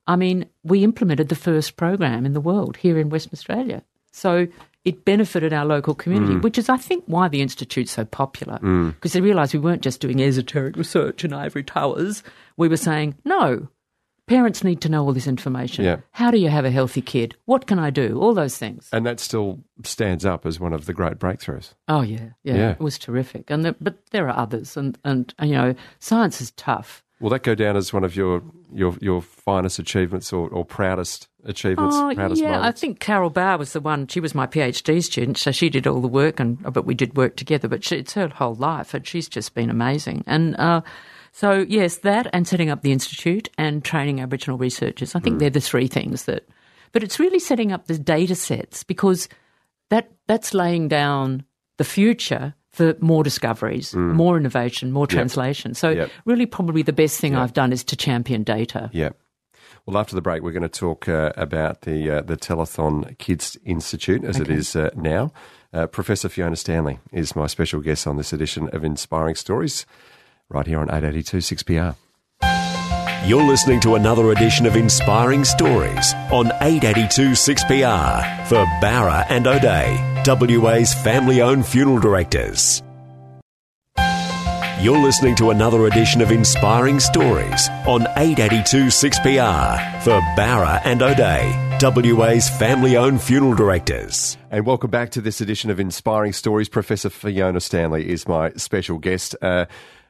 [0.08, 3.84] I mean, we implemented the first program in the world here in Western Australia.
[4.12, 4.47] So
[4.86, 6.41] it benefited our local community, Mm.
[6.41, 8.58] which is, I think, why the Institute's so popular.
[8.93, 12.23] Because they realised we weren't just doing esoteric research in ivory towers.
[12.58, 13.67] We were saying, no,
[14.29, 15.83] parents need to know all this information.
[15.83, 15.97] Yeah.
[16.11, 17.35] How do you have a healthy kid?
[17.45, 18.17] What can I do?
[18.21, 18.87] All those things.
[18.93, 21.73] And that still stands up as one of the great breakthroughs.
[21.87, 22.71] Oh yeah, yeah, Yeah.
[22.71, 23.49] it was terrific.
[23.49, 27.03] And the, but there are others, and, and you know, science is tough.
[27.19, 28.41] Will that go down as one of your
[28.73, 31.95] your, your finest achievements or, or proudest achievements?
[31.97, 34.07] Oh proudest yeah, I think Carol Bower was the one.
[34.07, 37.17] She was my PhD student, so she did all the work, and but we did
[37.17, 37.67] work together.
[37.67, 40.23] But she, it's her whole life, and she's just been amazing.
[40.27, 40.79] And uh,
[41.39, 45.15] so yes, that and setting up the institute and training Aboriginal researchers.
[45.15, 45.39] I think Hmm.
[45.39, 46.43] they're the three things that.
[46.91, 49.30] But it's really setting up the data sets because
[49.89, 51.43] that that's laying down
[51.78, 55.73] the future for more discoveries, more innovation, more translation.
[55.73, 55.89] So.
[55.89, 56.10] Yep.
[56.25, 58.89] really, probably the best thing I've done is to champion data.
[58.93, 59.10] Yeah.
[59.86, 63.58] Well, after the break, we're going to talk uh, about the uh, the Telethon Kids
[63.65, 65.32] Institute as it is uh, now.
[65.73, 69.86] Uh, Professor Fiona Stanley is my special guest on this edition of Inspiring Stories,
[70.49, 71.95] right here on 882 6PR.
[73.25, 80.23] You're listening to another edition of Inspiring Stories on 882 6PR for Bowra and O'Dea,
[80.57, 82.81] WA's family owned funeral directors.
[84.81, 91.77] You're listening to another edition of Inspiring Stories on 882 6PR for Bowra and O'Dea,
[92.13, 94.38] WA's family owned funeral directors.
[94.49, 96.69] And welcome back to this edition of Inspiring Stories.
[96.69, 99.35] Professor Fiona Stanley is my special guest.
[99.41, 99.65] Uh,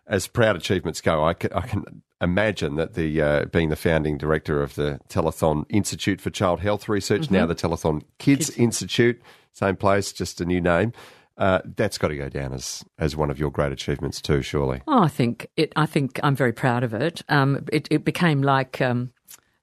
[0.09, 4.17] as proud achievements go, I can, I can imagine that the uh, being the founding
[4.17, 9.21] director of the Telethon Institute for Child Health Research, now the Telethon Kids, Institute,
[9.53, 10.91] same place, just a new name.
[11.37, 14.81] Uh, that's got to go down as as one of your great achievements too, surely.
[14.87, 15.71] Oh, I think it.
[15.77, 17.21] I think I'm very proud of it.
[17.29, 19.13] Um, it, it became like um,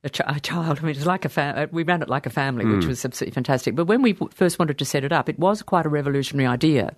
[0.02, 0.78] a, ch- a child.
[0.78, 3.34] I mean, it's like a fa- we ran it like a family, which was absolutely
[3.34, 3.74] fantastic.
[3.74, 6.96] But when we first wanted to set it up, it was quite a revolutionary idea.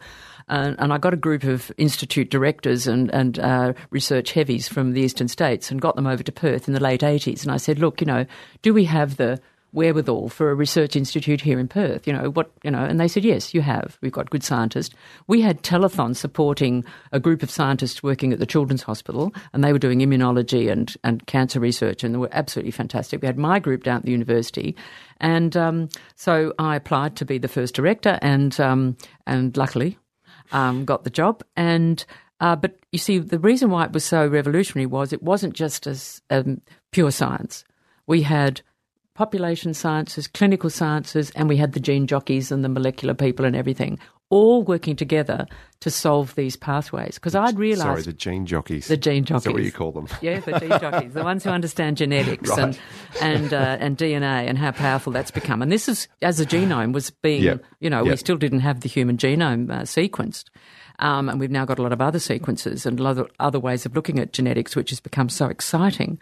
[0.48, 4.92] And, and I got a group of institute directors and, and uh, research heavies from
[4.92, 7.42] the eastern states and got them over to Perth in the late 80s.
[7.42, 8.26] And I said, look, you know,
[8.62, 9.40] do we have the
[9.72, 12.06] wherewithal for a research institute here in Perth.
[12.06, 12.50] You know what?
[12.62, 13.98] You know, and they said yes, you have.
[14.00, 14.94] We've got good scientists.
[15.26, 19.72] We had telethon supporting a group of scientists working at the Children's Hospital, and they
[19.72, 23.22] were doing immunology and and cancer research, and they were absolutely fantastic.
[23.22, 24.76] We had my group down at the university,
[25.20, 29.98] and um, so I applied to be the first director, and um, and luckily
[30.52, 31.42] um, got the job.
[31.56, 32.04] And
[32.40, 35.86] uh, but you see, the reason why it was so revolutionary was it wasn't just
[35.86, 36.60] as um,
[36.92, 37.64] pure science.
[38.06, 38.62] We had
[39.18, 43.56] population sciences, clinical sciences, and we had the gene jockeys and the molecular people and
[43.56, 43.98] everything
[44.30, 45.46] all working together
[45.80, 47.14] to solve these pathways.
[47.14, 48.86] Because I'd realised Sorry, the gene jockeys.
[48.86, 49.40] the gene jockeys.
[49.40, 50.06] Is that what you call them?
[50.20, 52.58] Yeah, the gene jockeys, the ones who understand genetics Right.
[52.58, 52.78] and
[53.20, 55.62] and uh, and DNA and how powerful that's become.
[55.62, 57.64] And this is as the genome was being, Yep.
[57.80, 60.44] you know, we still didn't have the human genome uh, sequenced.
[61.00, 63.60] Um, and we've now got a lot of other sequences and a lot of other
[63.60, 66.18] ways of looking at genetics, which has become so exciting.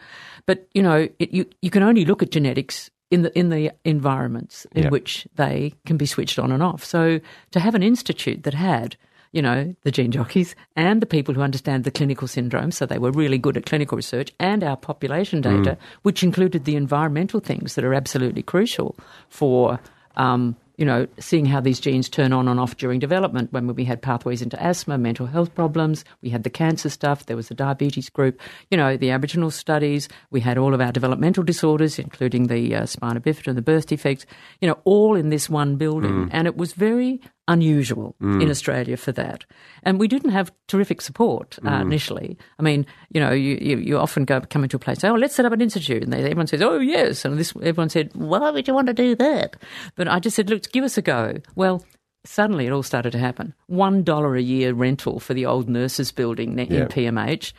[0.47, 3.73] But you know, it, you you can only look at genetics in the in the
[3.85, 4.93] environments in Yep.
[4.93, 6.85] which they can be switched on and off.
[6.85, 8.97] So to have an institute that had
[9.33, 12.71] you know, the gene jockeys and the people who understand the clinical syndrome.
[12.71, 16.75] So they were really good at clinical research and our population data, which included the
[16.75, 18.97] environmental things that are absolutely crucial
[19.29, 19.79] for,
[20.17, 23.53] um, you know, seeing how these genes turn on and off during development.
[23.53, 27.37] When we had pathways into asthma, mental health problems, we had the cancer stuff, there
[27.37, 31.43] was the diabetes group, you know, the Aboriginal studies, we had all of our developmental
[31.43, 34.27] disorders, including the uh, spina bifida and the birth defects,
[34.61, 36.29] you know, all in this one building.
[36.33, 39.45] And it was very unusual in Australia for that.
[39.83, 42.37] And we didn't have terrific support uh, initially.
[42.59, 45.35] I mean, you know, you, you, you often go come into a place, oh, let's
[45.35, 46.03] set up an institute.
[46.03, 47.25] And they, everyone says, oh, yes.
[47.25, 49.57] And this, everyone said, why would you want to do that?
[49.95, 51.35] But I just said, look, give us a go.
[51.55, 51.85] Well,
[52.25, 53.55] suddenly it all started to happen.
[53.67, 57.53] One dollar a year rental for the old nurses building in PMH,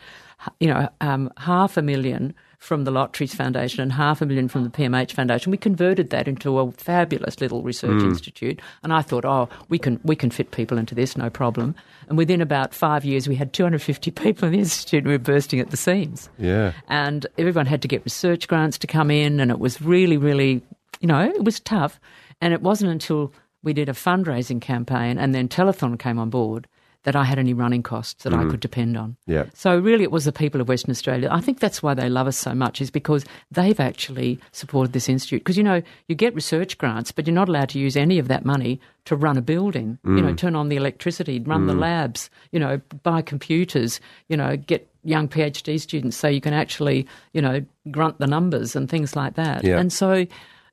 [0.60, 4.64] you know, um, half a million from the Lotteries Foundation and half a million from
[4.64, 5.50] the PMH Foundation.
[5.50, 8.08] We converted that into a fabulous little research hmm.
[8.08, 11.74] institute, and I thought, oh, we can we can fit people into this, no problem.
[12.08, 15.18] And within about five years, we had 250 people in the institute, and we were
[15.18, 16.72] bursting at the seams Yeah.
[16.88, 20.62] and everyone had to get research grants to come in, and it was really, really,
[21.00, 22.00] you know, it was tough.
[22.40, 26.68] And it wasn't until we did a fundraising campaign and then Telethon came on board
[27.04, 28.50] that I had any running costs that I mm-hmm.
[28.50, 29.16] could depend on.
[29.26, 29.44] Yeah.
[29.54, 31.28] So really, it was the people of Western Australia.
[31.30, 35.08] I think that's why they love us so much, is because they've actually supported this
[35.08, 35.40] institute.
[35.40, 38.28] Because you know, you get research grants, but you're not allowed to use any of
[38.28, 39.98] that money to run a building.
[40.04, 40.36] You know, mm.
[40.36, 41.80] turn on the electricity, run the mm.
[41.80, 42.30] labs.
[42.52, 44.00] You know, buy computers.
[44.28, 48.76] You know, get young PhD students so you can actually, you know, grunt the numbers
[48.76, 49.64] and things like that.
[49.64, 49.78] Yeah.
[49.78, 50.26] And so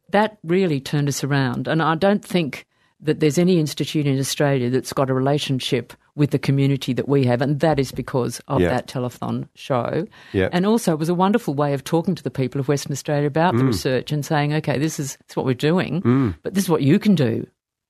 [0.09, 1.67] that really turned us around.
[1.67, 2.65] And I don't think
[2.99, 7.25] that there's any institute in Australia that's got a relationship with the community that we
[7.25, 8.69] have, and that is because of Yeah.
[8.69, 10.07] that telethon show.
[10.33, 10.49] Yeah.
[10.53, 13.27] And also, it was a wonderful way of talking to the people of Western Australia
[13.27, 13.59] about Mm.
[13.59, 16.69] the research and saying, okay, this is, this is what we're doing, but this is
[16.69, 17.45] what you can do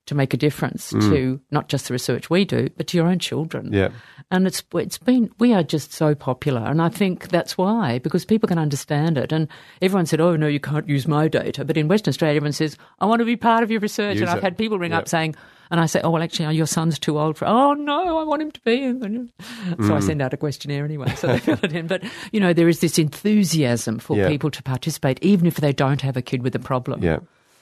[0.08, 3.18] to make a difference to not just the research we do, but to your own
[3.18, 3.70] children.
[3.72, 3.74] Mm.
[3.74, 3.90] Yeah.
[4.32, 8.24] And it's it's been we are just so popular, and I think that's why because
[8.26, 9.32] people can understand it.
[9.32, 9.48] And
[9.82, 12.78] everyone said, "Oh no, you can't use my data," but in Western Australia, everyone says,
[13.00, 14.44] "I want to be part of your research." Use and I've it.
[14.44, 15.00] had people ring Yep.
[15.02, 15.36] up saying,
[15.72, 18.42] and I say, "Oh well, actually, your son's too old for." Oh no, I want
[18.42, 18.84] him to be.
[18.84, 19.32] In.
[19.40, 19.92] So Mm.
[19.92, 21.88] I send out a questionnaire anyway, so they fill it in.
[21.88, 24.28] But you know, there is this enthusiasm for Yeah.
[24.30, 27.04] people to participate, even if they don't have a kid with a problem.
[27.04, 27.20] Yeah.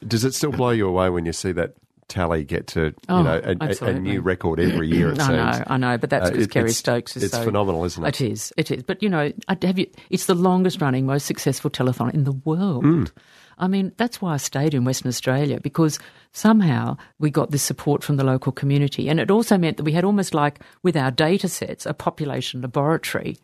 [0.08, 1.76] Does it still blow you away when you see that
[2.10, 5.12] tally get to you Oh, know a, a, new record every year?
[5.12, 5.60] It I seems.
[5.60, 8.04] know, I know, but that's Uh, because it- Kerry Stokes is it's so phenomenal, isn't
[8.04, 8.20] it?
[8.22, 8.84] It is, it is.
[8.84, 9.88] But you know, have you?
[10.10, 12.84] It's the longest running, most successful telethon in the world.
[12.84, 13.12] Mm.
[13.58, 16.00] I mean, that's why I stayed in Western Australia because
[16.34, 19.92] somehow we got this support from the local community, and it also meant that we
[19.94, 23.38] had almost like with our data sets a population laboratory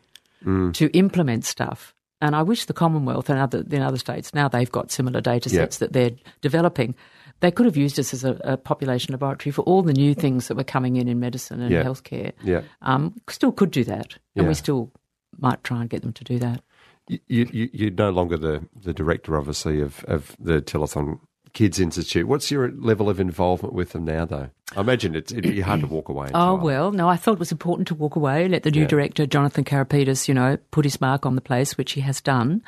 [0.44, 0.72] Mm.
[0.72, 1.94] to implement stuff.
[2.22, 5.50] And I wish the Commonwealth and other in other states now they've got similar data
[5.50, 5.60] Yeah.
[5.60, 6.94] sets that they're developing.
[7.40, 10.48] They could have used us as a, a population laboratory for all the new things
[10.48, 11.82] that were coming in in medicine and Yeah.
[11.84, 12.32] healthcare.
[12.42, 12.62] Yeah.
[12.80, 14.48] Um, still could do that, and Yeah.
[14.48, 14.90] we still
[15.38, 16.62] might try and get them to do that.
[17.08, 17.18] You,
[17.52, 21.20] you, you're no longer the, the director, obviously, of, of the Telethon
[21.52, 22.26] Kids Institute.
[22.28, 24.50] What's your level of involvement with them now, though?
[24.76, 26.28] I imagine it's, it'd be hard to walk away.
[26.32, 28.86] Oh well, no, I thought it was important to walk away, let the new Yeah.
[28.86, 32.62] director Jonathan Carapetis, you know, put his mark on the place, which he has done.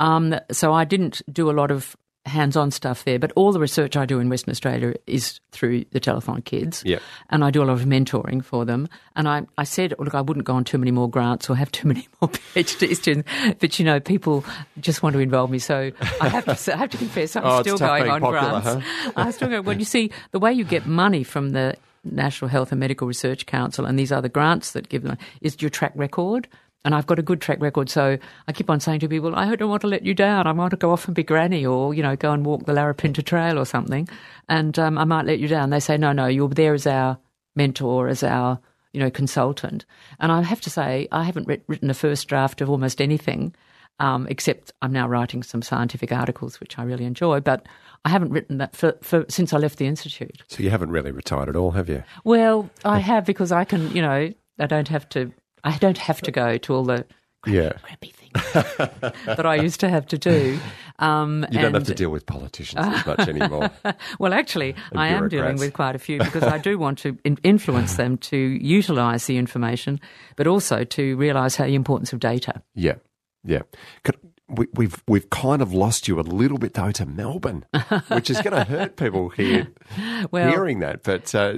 [0.00, 3.96] Um, so I didn't do a lot of hands-on stuff there, but all the research
[3.96, 6.98] I do in Western Australia is through the Telethon Kids, Yeah.
[7.30, 8.88] and I do a lot of mentoring for them.
[9.14, 11.56] And I, I said, oh, look, I wouldn't go on too many more grants or
[11.56, 13.28] have too many more PhD students,
[13.60, 14.44] but you know, people
[14.80, 17.60] just want to involve me, so I have to, I have to confess, I'm Oh,
[17.60, 18.86] still going on popular, grants.
[19.16, 19.60] I still go.
[19.60, 23.46] Well, you see, the way you get money from the National Health and Medical Research
[23.46, 26.48] Council and these other grants that give them is your track record.
[26.84, 27.88] And I've got a good track record.
[27.88, 30.46] So I keep on saying to people, I don't want to let you down.
[30.46, 32.72] I want to go off and be granny, or you know, go and walk the
[32.72, 34.08] Larapinta Trail or something,
[34.48, 35.70] and um, I might let you down.
[35.70, 37.18] They say, no, no, you're there as our
[37.56, 38.60] mentor, as our
[38.92, 39.84] you know consultant.
[40.20, 43.54] And I have to say, I haven't written a first draft of almost anything.
[44.00, 47.38] Um, except I'm now writing some scientific articles, which I really enjoy.
[47.38, 47.64] But
[48.04, 50.42] I haven't written that for, for, since I left the institute.
[50.48, 52.02] So you haven't really retired at all, have you?
[52.24, 55.32] Well, I have because I can, you know, I don't have to.
[55.64, 57.04] I don't have to go to all the
[57.42, 57.72] crappy, Yeah.
[57.82, 60.58] crappy things that I used to have to do.
[60.98, 63.70] Um, You don't have to deal with politicians as much anymore.
[64.18, 67.38] well, actually, I am dealing with quite a few because I do want to in-
[67.42, 70.00] influence them to utilise the information,
[70.36, 72.62] but also to realise how the importance of data.
[72.74, 72.94] Yeah,
[73.44, 73.62] yeah.
[74.04, 74.16] Could,
[74.48, 77.64] we, we've we've kind of lost you a little bit though to Melbourne,
[78.08, 79.68] which is going to hurt people here
[80.30, 81.02] Well, hearing that.
[81.02, 81.54] But uh,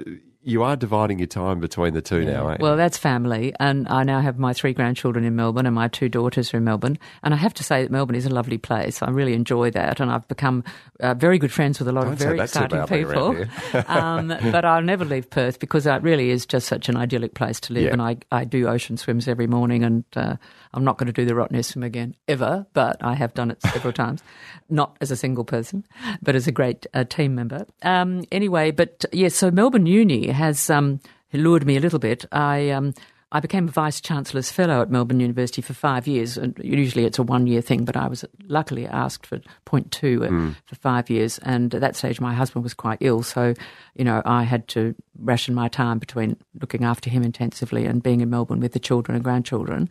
[0.47, 2.57] you are dividing your time between the two now, eh?
[2.61, 6.09] Well, that's family, and I now have my three grandchildren in Melbourne, and my two
[6.09, 7.01] daughters are in Melbourne.
[7.25, 9.03] And I have to say that Melbourne is a lovely place.
[9.03, 10.63] I really enjoy that, and I've become
[11.01, 13.45] uh, very good friends with a lot Don't of very exciting people.
[13.89, 17.59] um, but I'll never leave Perth because it really is just such an idyllic place
[17.61, 17.85] to live.
[17.85, 17.93] Yeah.
[17.93, 20.37] And I, I do ocean swims every morning, and uh,
[20.73, 23.61] I'm not going to do the Rottnest swim again ever, but I have done it
[23.63, 24.23] several times,
[24.69, 25.85] not as a single person,
[26.23, 27.67] but as a great uh, team member.
[27.83, 31.01] Um, anyway, but yes, so Melbourne Uni has um,
[31.33, 32.25] lured me a little bit.
[32.33, 32.95] I um,
[33.33, 37.19] I became a vice chancellor's fellow at Melbourne University for five years, and usually it's
[37.19, 37.85] a one year thing.
[37.85, 41.97] But I was luckily asked for point two uh, for five years, and at that
[41.97, 43.55] stage my husband was quite ill, so
[43.95, 48.21] you know I had to ration my time between looking after him intensively and being
[48.21, 49.89] in Melbourne with the children and grandchildren.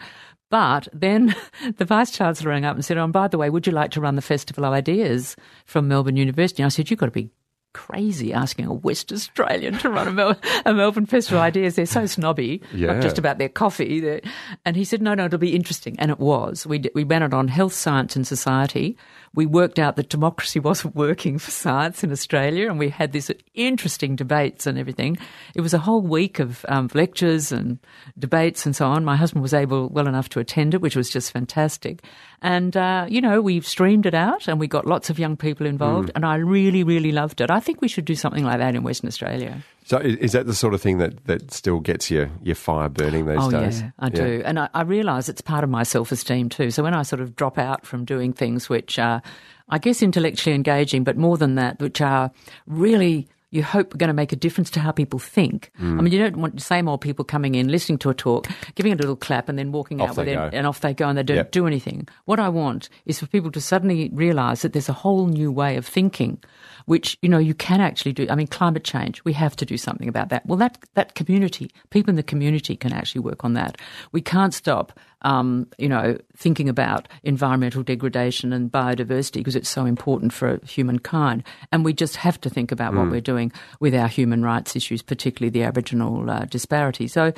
[0.49, 1.35] But then
[1.77, 3.91] the vice chancellor rang up and said, "Oh, and by the way, would you like
[3.91, 7.11] to run the Festival of Ideas from Melbourne University?" And I said, "You've got to
[7.11, 7.31] be
[7.75, 11.75] crazy asking a West Australian to run a, Mel- a Melbourne Festival of Ideas.
[11.75, 12.93] They're so snobby, Yeah.
[12.93, 13.99] not just about their coffee.
[13.99, 14.21] They're-
[14.65, 15.95] And he said, no, no, it'll be interesting.
[15.99, 16.65] And it was.
[16.65, 18.97] We, d- we ran it on health, science and society.
[19.33, 23.29] We worked out that democracy wasn't working for science in Australia and we had this
[23.53, 25.17] interesting debates and everything.
[25.53, 27.77] It was a whole week of um, lectures and
[28.17, 29.03] debates and so on.
[29.03, 32.03] My husband was able well enough to attend it, which was just fantastic.
[32.41, 35.65] And, uh, you know, we streamed it out and we got lots of young people
[35.65, 37.49] involved and I really, really loved it.
[37.49, 39.61] I think we should do something like that in Western Australia.
[39.83, 43.25] so is, that the sort of thing that, that still gets your, your fire burning
[43.25, 43.81] these oh, days?
[43.81, 44.41] yeah, I do.
[44.45, 46.71] And I, I realise it's part of my self esteem too.
[46.71, 49.21] So when I sort of drop out from doing things which are,
[49.67, 52.31] I guess, intellectually engaging, but more than that, which are
[52.67, 53.27] really.
[53.55, 55.71] You hope are going to make a difference to how people think.
[55.81, 55.97] Mm.
[55.97, 58.47] I mean, you don't want the same old people coming in, listening to a talk,
[58.75, 61.07] giving a little clap, and then walking Off out with it, and off they go,
[61.07, 61.51] and they don't Yep.
[61.51, 62.07] do anything.
[62.25, 65.77] What I want is for people to suddenly realise that there's a whole new way
[65.77, 66.37] of thinking,
[66.85, 68.27] which you know you can actually do.
[68.29, 70.45] I mean, climate change, we have to do something about that.
[70.45, 73.77] Well, that that community, people in the community, can actually work on that.
[74.11, 74.91] We can't stop,
[75.25, 81.43] um, you know, thinking about environmental degradation and biodiversity because it's so important for humankind,
[81.71, 85.01] and we just have to think about what we're doing with our human rights issues,
[85.01, 87.07] particularly the Aboriginal uh, disparity.
[87.07, 87.33] So.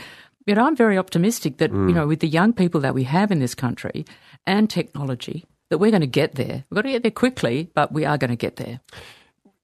[0.50, 3.34] You know, I'm very optimistic that, you know, with the young people that we have
[3.34, 4.06] in this country
[4.46, 6.64] and technology, that we're going to get there.
[6.70, 8.80] We've got to get there quickly, but we are going to get there.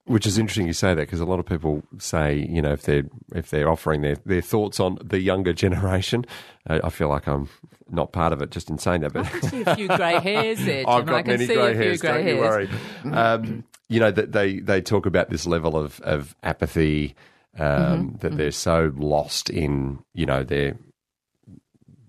[0.06, 2.82] Which is interesting you say that because a lot of people say, you know, if
[2.82, 6.26] they're if they're offering their, their thoughts on the younger generation,
[6.70, 7.48] uh, I feel like I'm
[7.90, 9.14] not part of it just in saying that.
[9.14, 10.84] But I can see a few grey hairs there.
[10.88, 12.02] I've I got can many see grey a few hairs.
[12.02, 12.70] grey Don't hairs.
[13.06, 13.18] you worry.
[13.18, 17.16] Um, you know that they they talk about this level of of apathy
[17.58, 18.18] um, Mm-hmm.
[18.18, 20.76] that they're so lost in you know their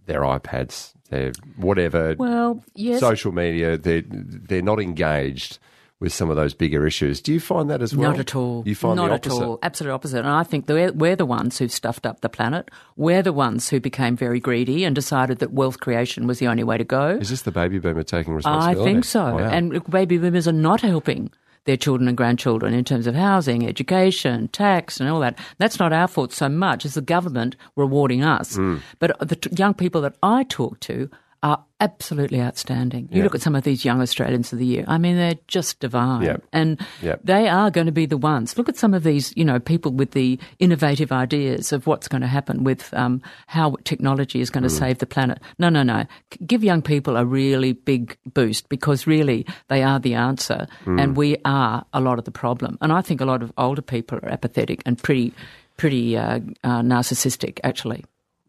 [0.07, 2.99] their iPads, their whatever Well, yes.
[3.01, 3.77] social media.
[3.79, 5.59] They're they're not engaged
[6.01, 7.21] with some of those bigger issues.
[7.21, 8.11] Do you find that as well?
[8.11, 8.63] Not at all.
[8.67, 9.43] You find not the opposite.
[9.43, 9.59] at all.
[9.63, 10.19] Absolute opposite.
[10.19, 12.71] And I think we're, we're the ones who've stuffed up the planet.
[12.97, 16.65] We're the ones who became very greedy and decided that wealth creation was the only
[16.65, 17.11] way to go.
[17.21, 18.81] Is this the baby boomer taking responsibility?
[18.81, 19.37] I think so.
[19.37, 19.39] Wow.
[19.39, 21.31] And baby boomers are not helping
[21.65, 25.39] their children and grandchildren in terms of housing, education, tax, and all that.
[25.59, 28.57] That's not our fault so much as the government rewarding us.
[28.57, 28.81] Mm.
[28.99, 31.09] But the t- young people that I talk to
[31.45, 33.07] are absolutely outstanding.
[33.13, 33.25] You Yeah.
[33.25, 34.85] look at some of these young Australians of the year.
[34.89, 36.23] I mean, they're just divine.
[36.23, 36.39] Yeah.
[36.55, 37.17] And Yeah.
[37.23, 38.57] they are going to be the ones.
[38.57, 42.23] Look at some of these, you know, people with the innovative ideas of what's going
[42.23, 45.39] to happen with um, how technology is going to save the planet.
[45.59, 46.07] No, no, no.
[46.47, 51.37] Give young people a really big boost because really they are the answer and we
[51.45, 52.79] are a lot of the problem.
[52.81, 55.35] And I think a lot of older people are apathetic and pretty,
[55.77, 58.03] pretty uh, uh, narcissistic, actually.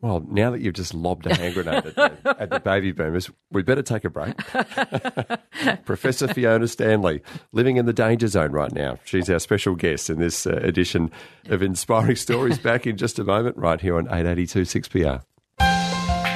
[0.06, 3.32] Well, now that you've just lobbed a hand grenade at the, at the baby boomers,
[3.50, 4.36] we better take a break.
[5.86, 9.00] Professor Fiona Stanley, living in the danger zone right now.
[9.04, 11.10] She's our special guest in this uh, edition
[11.48, 12.60] of Inspiring Stories.
[12.60, 15.24] Back in just a moment, right here on 882 6PR.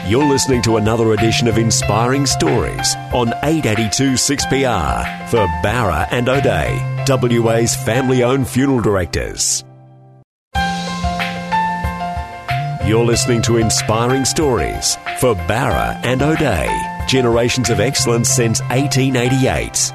[0.10, 7.40] You're listening to another edition of Inspiring Stories on 882 6PR for Bowra and O'Dea,
[7.40, 9.64] WA's family owned funeral directors.
[12.90, 19.94] You're listening to Inspiring Stories for Bowra and O'Dea, generations of excellence since 1888.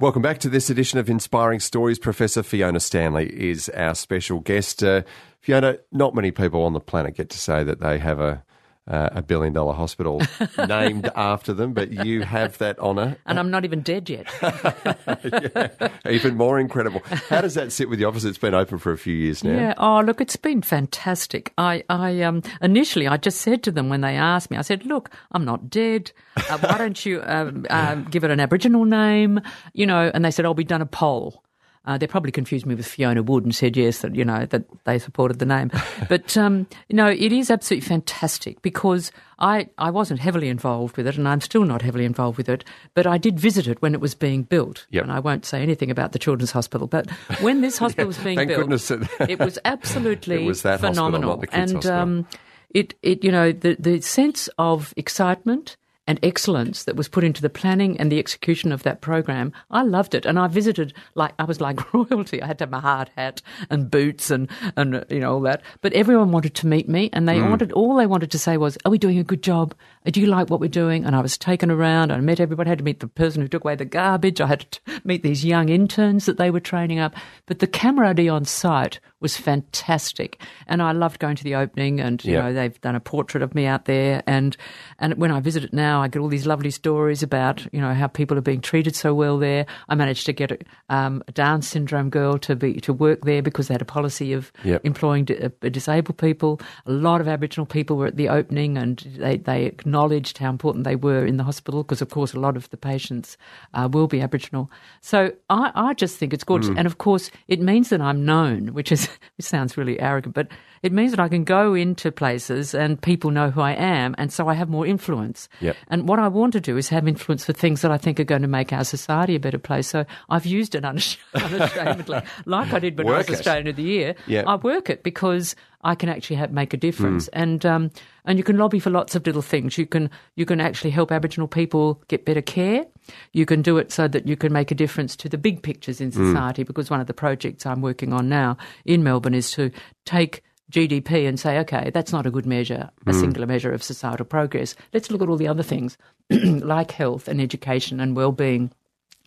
[0.00, 1.98] Welcome back to this edition of Inspiring Stories.
[1.98, 4.82] Professor Fiona Stanley is our special guest.
[4.82, 5.02] Uh,
[5.40, 8.42] Fiona, not many people on the planet get to say that they have a
[8.88, 10.22] uh, a billion dollar hospital
[10.68, 13.16] named after them, but you have that honour.
[13.26, 14.26] And I'm not even dead yet.
[14.42, 17.02] yeah, even more incredible.
[17.28, 18.24] How does that sit with your office?
[18.24, 19.52] It's been open for a few years now.
[19.52, 19.74] Yeah.
[19.78, 21.52] Oh, look, it's been fantastic.
[21.58, 24.86] I, I um, initially I just said to them when they asked me, I said,
[24.86, 26.12] "Look, I'm not dead.
[26.36, 29.40] Uh, why don't you um, uh, give it an Aboriginal name?"
[29.72, 31.42] You know, and they said, "Oh, we've done a poll."
[31.86, 34.64] Uh, they probably confused me with Fiona Wood and said yes, that you know that
[34.84, 35.70] they supported the name.
[36.08, 41.06] but um, you know, it is absolutely fantastic because I I wasn't heavily involved with
[41.06, 42.64] it, and I'm still not heavily involved with it.
[42.94, 45.04] But I did visit it when it was being built, yep.
[45.04, 46.86] and I won't say anything about the Children's Hospital.
[46.86, 47.10] But
[47.40, 50.62] when this hospital yeah, was being thank built, goodness it, it was absolutely it was
[50.62, 52.26] phenomenal, hospital, not the kids' and um,
[52.70, 55.76] it it you know the the sense of excitement
[56.06, 59.52] and excellence that was put into the planning and the execution of that program.
[59.70, 62.42] I loved it, and I visited like I was like royalty.
[62.42, 65.62] I had to have my hard hat and boots and and you know all that.
[65.80, 67.48] But everyone wanted to meet me, and they mm.
[67.48, 69.74] wanted all they wanted to say was, "Are we doing a good job?
[70.04, 72.12] Do you like what we're doing?" And I was taken around.
[72.12, 72.68] I met everybody.
[72.68, 74.40] I had to meet the person who took away the garbage.
[74.40, 77.14] I had to meet these young interns that they were training up.
[77.46, 82.00] But the camaraderie on site was fantastic, and I loved going to the opening.
[82.00, 84.56] And you know they've done a portrait of me out there, and
[84.98, 87.94] and when I visit it now, I get all these lovely stories about you know
[87.94, 89.66] how people are being treated so well there.
[89.88, 90.58] I managed to get a,
[90.88, 94.32] um, a Down syndrome girl to be to work there because they had a policy
[94.32, 94.80] of yep.
[94.84, 96.60] employing uh, disabled people.
[96.86, 100.84] A lot of Aboriginal people were at the opening, and they they acknowledged how important
[100.84, 103.36] they were in the hospital because of course a lot of the patients
[103.74, 104.70] uh, will be Aboriginal.
[105.00, 106.78] So I, I just think it's gorgeous, Mm.
[106.78, 109.08] and of course it means that I'm known, which is
[109.38, 110.48] it sounds really arrogant, but
[110.82, 114.32] it means that I can go into places and people know who I am, and
[114.32, 115.48] so I have more influence.
[115.60, 115.76] Yep.
[115.88, 118.24] And what I want to do is have influence for things that I think are
[118.24, 119.88] going to make our society a better place.
[119.88, 123.34] So I've used it unash- unashamedly, like I did when I was it.
[123.34, 124.14] Australian of the Year.
[124.26, 124.44] Yep.
[124.46, 126.80] I work it because I can actually have, make a Mm.
[126.80, 127.90] difference, and um,
[128.24, 129.78] and you can lobby for lots of little things.
[129.78, 132.86] You can you can actually help Aboriginal people get better care.
[133.32, 136.00] You can do it so that you can make a difference to the big pictures
[136.00, 136.14] in Mm.
[136.14, 136.62] society.
[136.64, 139.70] Because one of the projects I'm working on now in Melbourne is to
[140.04, 143.20] take GDP and say, okay, that's not a good measure, a Mm.
[143.20, 144.74] singular measure of societal progress.
[144.92, 145.96] Let's look at all the other things
[146.30, 148.70] like health and education and well-being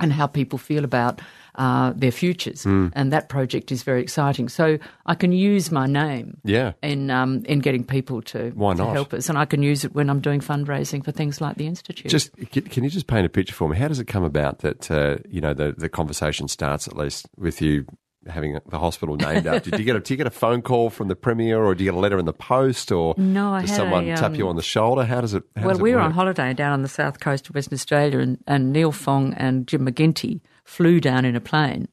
[0.01, 1.21] and how people feel about
[1.59, 2.63] uh, their futures.
[2.63, 2.91] Mm.
[2.95, 4.49] And that project is very exciting.
[4.49, 6.71] So I can use my name Yeah.
[6.81, 8.93] in um, in getting people to, Why to not?
[8.93, 11.67] help us, and I can use it when I'm doing fundraising for things like the
[11.67, 12.09] institute.
[12.09, 12.31] Just
[12.71, 13.77] can you just paint a picture for me?
[13.77, 17.27] How does it come about that uh, you know the the conversation starts at least
[17.37, 17.85] with you
[18.27, 19.71] having the hospital named after?
[19.71, 21.83] Did you get a, do you get a phone call from the premier, or do
[21.83, 24.35] you get a letter in the post, or No, I does someone a, tap um,
[24.35, 25.03] you on the shoulder?
[25.03, 25.43] How does it?
[25.55, 26.05] How well, does it we were work?
[26.05, 29.67] on holiday down on the south coast of Western Australia, and, and Neale Fong and
[29.67, 31.87] Jim McGinty flew down in a plane.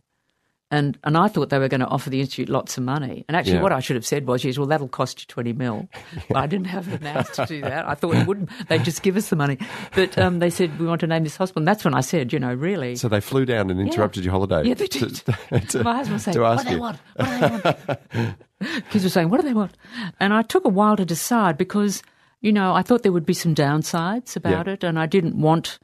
[0.69, 3.25] And and I thought they were going to offer the institute lots of money.
[3.29, 3.63] And actually, Yeah.
[3.63, 5.89] what I should have said was, "Yes, well, that'll cost you twenty mil."
[6.29, 7.87] But I didn't have the nous to do that.
[7.89, 8.51] I thought it wouldn't.
[8.69, 9.59] They'd just give us the money.
[9.95, 11.61] But um, they said we want to name this hospital.
[11.61, 12.97] And that's when I said, you know, really.
[12.97, 14.65] So they flew down and interrupted your holiday.
[14.69, 15.69] Yeah, they to- did.
[15.71, 16.99] to- My husband was saying, to "What do they want?
[17.15, 18.39] What do they want?"
[18.91, 19.73] Kids were saying, "What do they want?"
[20.19, 22.03] And I took a while to decide because,
[22.41, 24.73] you know, I thought there would be some downsides about Yeah.
[24.75, 25.79] it, and I didn't want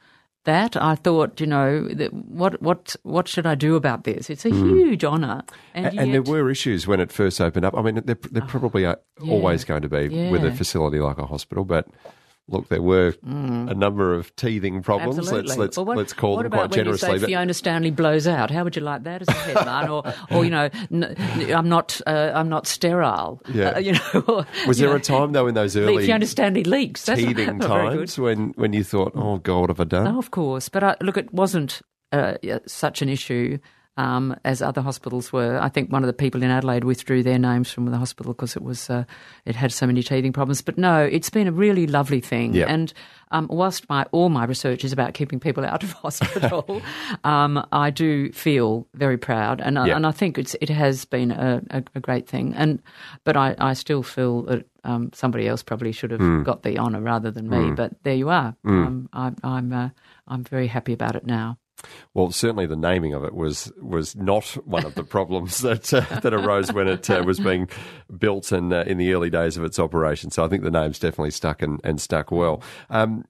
[0.45, 0.77] that.
[0.77, 1.89] I thought, you know,
[2.29, 4.31] what what what should I do about this?
[4.31, 5.43] It's a huge honour,
[5.75, 5.99] and, Hmm.
[5.99, 7.77] A- And, there were issues when it first opened up.
[7.77, 9.33] I mean, there, there probably are yeah.
[9.33, 11.87] always going to be with a facility like a hospital, but
[12.49, 15.17] look, there were a number of teething problems.
[15.17, 15.19] Mm.
[15.21, 15.49] Absolutely.
[15.49, 17.11] Let's let's Well, what, let's call what them about quite when generously.
[17.13, 18.51] You say but- Fiona Stanley blows out.
[18.51, 19.89] How would you like that as a headline?
[19.89, 21.17] or, or you know, n-
[21.55, 23.43] I'm not, uh, I'm not sterile.
[23.53, 23.71] Yeah.
[23.71, 24.45] Uh, you know.
[24.67, 27.07] was you there know, a time though in those early Fiona Stanley leaks?
[27.09, 30.07] Not- teething not times when when you thought, oh God, have I done?
[30.09, 30.69] Oh, of course.
[30.69, 31.83] But I, look, it wasn't
[32.13, 32.35] uh,
[32.67, 33.59] such an issue
[33.97, 35.59] um, as other hospitals were.
[35.61, 38.57] I think one of the people in Adelaide withdrew their names from the hospital because
[38.57, 39.05] it was uh,
[39.45, 40.63] it had so many teething problems.
[40.63, 42.55] But no, it's been a really lovely thing.
[42.55, 42.69] Yep.
[42.69, 42.93] And
[43.33, 46.83] um, whilst my all my research is about keeping people out of hospital,
[47.25, 49.97] um, I do feel very proud, and I Yep.
[49.97, 52.55] and I think it's it has been a, a, a great thing.
[52.55, 52.81] And
[53.25, 54.67] but I, I still feel that.
[54.85, 56.43] Um, somebody else probably should have Hmm.
[56.43, 58.57] got the honour rather than me, but there you are.
[58.67, 59.91] Um, I, I'm uh,
[60.27, 61.57] I'm very happy about it now.
[62.15, 66.21] Well, certainly the naming of it was was not one of the problems that uh,
[66.21, 67.69] that arose when it uh, was being
[68.19, 70.31] built and uh, in the early days of its operation.
[70.31, 72.63] So I think the name's definitely stuck and, and stuck well.
[72.91, 73.25] Um,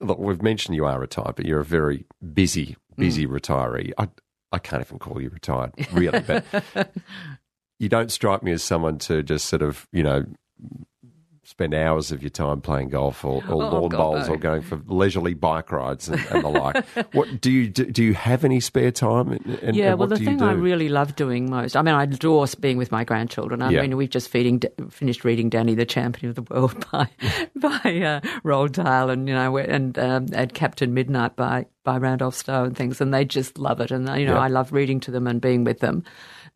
[0.00, 3.38] look, we've mentioned you are retired, but you're a very busy, busy mm.
[3.38, 3.92] retiree.
[3.98, 4.08] I
[4.52, 6.44] I can't even call you retired, really, but
[7.78, 10.24] you don't strike me as someone to just sort of you know
[11.46, 14.34] spend hours of your time playing golf or, or oh, lawn God, bowls no.
[14.34, 16.84] or going for leisurely bike rides and, and the like.
[17.12, 18.02] what do you do, do?
[18.02, 19.30] You have any spare time?
[19.62, 21.76] And, yeah, and well, the thing I really love doing most.
[21.76, 23.62] I mean, I adore being with my grandchildren.
[23.62, 23.82] I yeah.
[23.82, 27.08] mean, we've just feeding, finished reading Danny, the Champion of the World by
[27.54, 32.34] by uh, Roald Dahl, and you know, and um, and Captain Midnight by by Randolph
[32.34, 33.92] Stow and things, and they just love it.
[33.92, 34.40] And you know, yeah.
[34.40, 36.02] I love reading to them and being with them.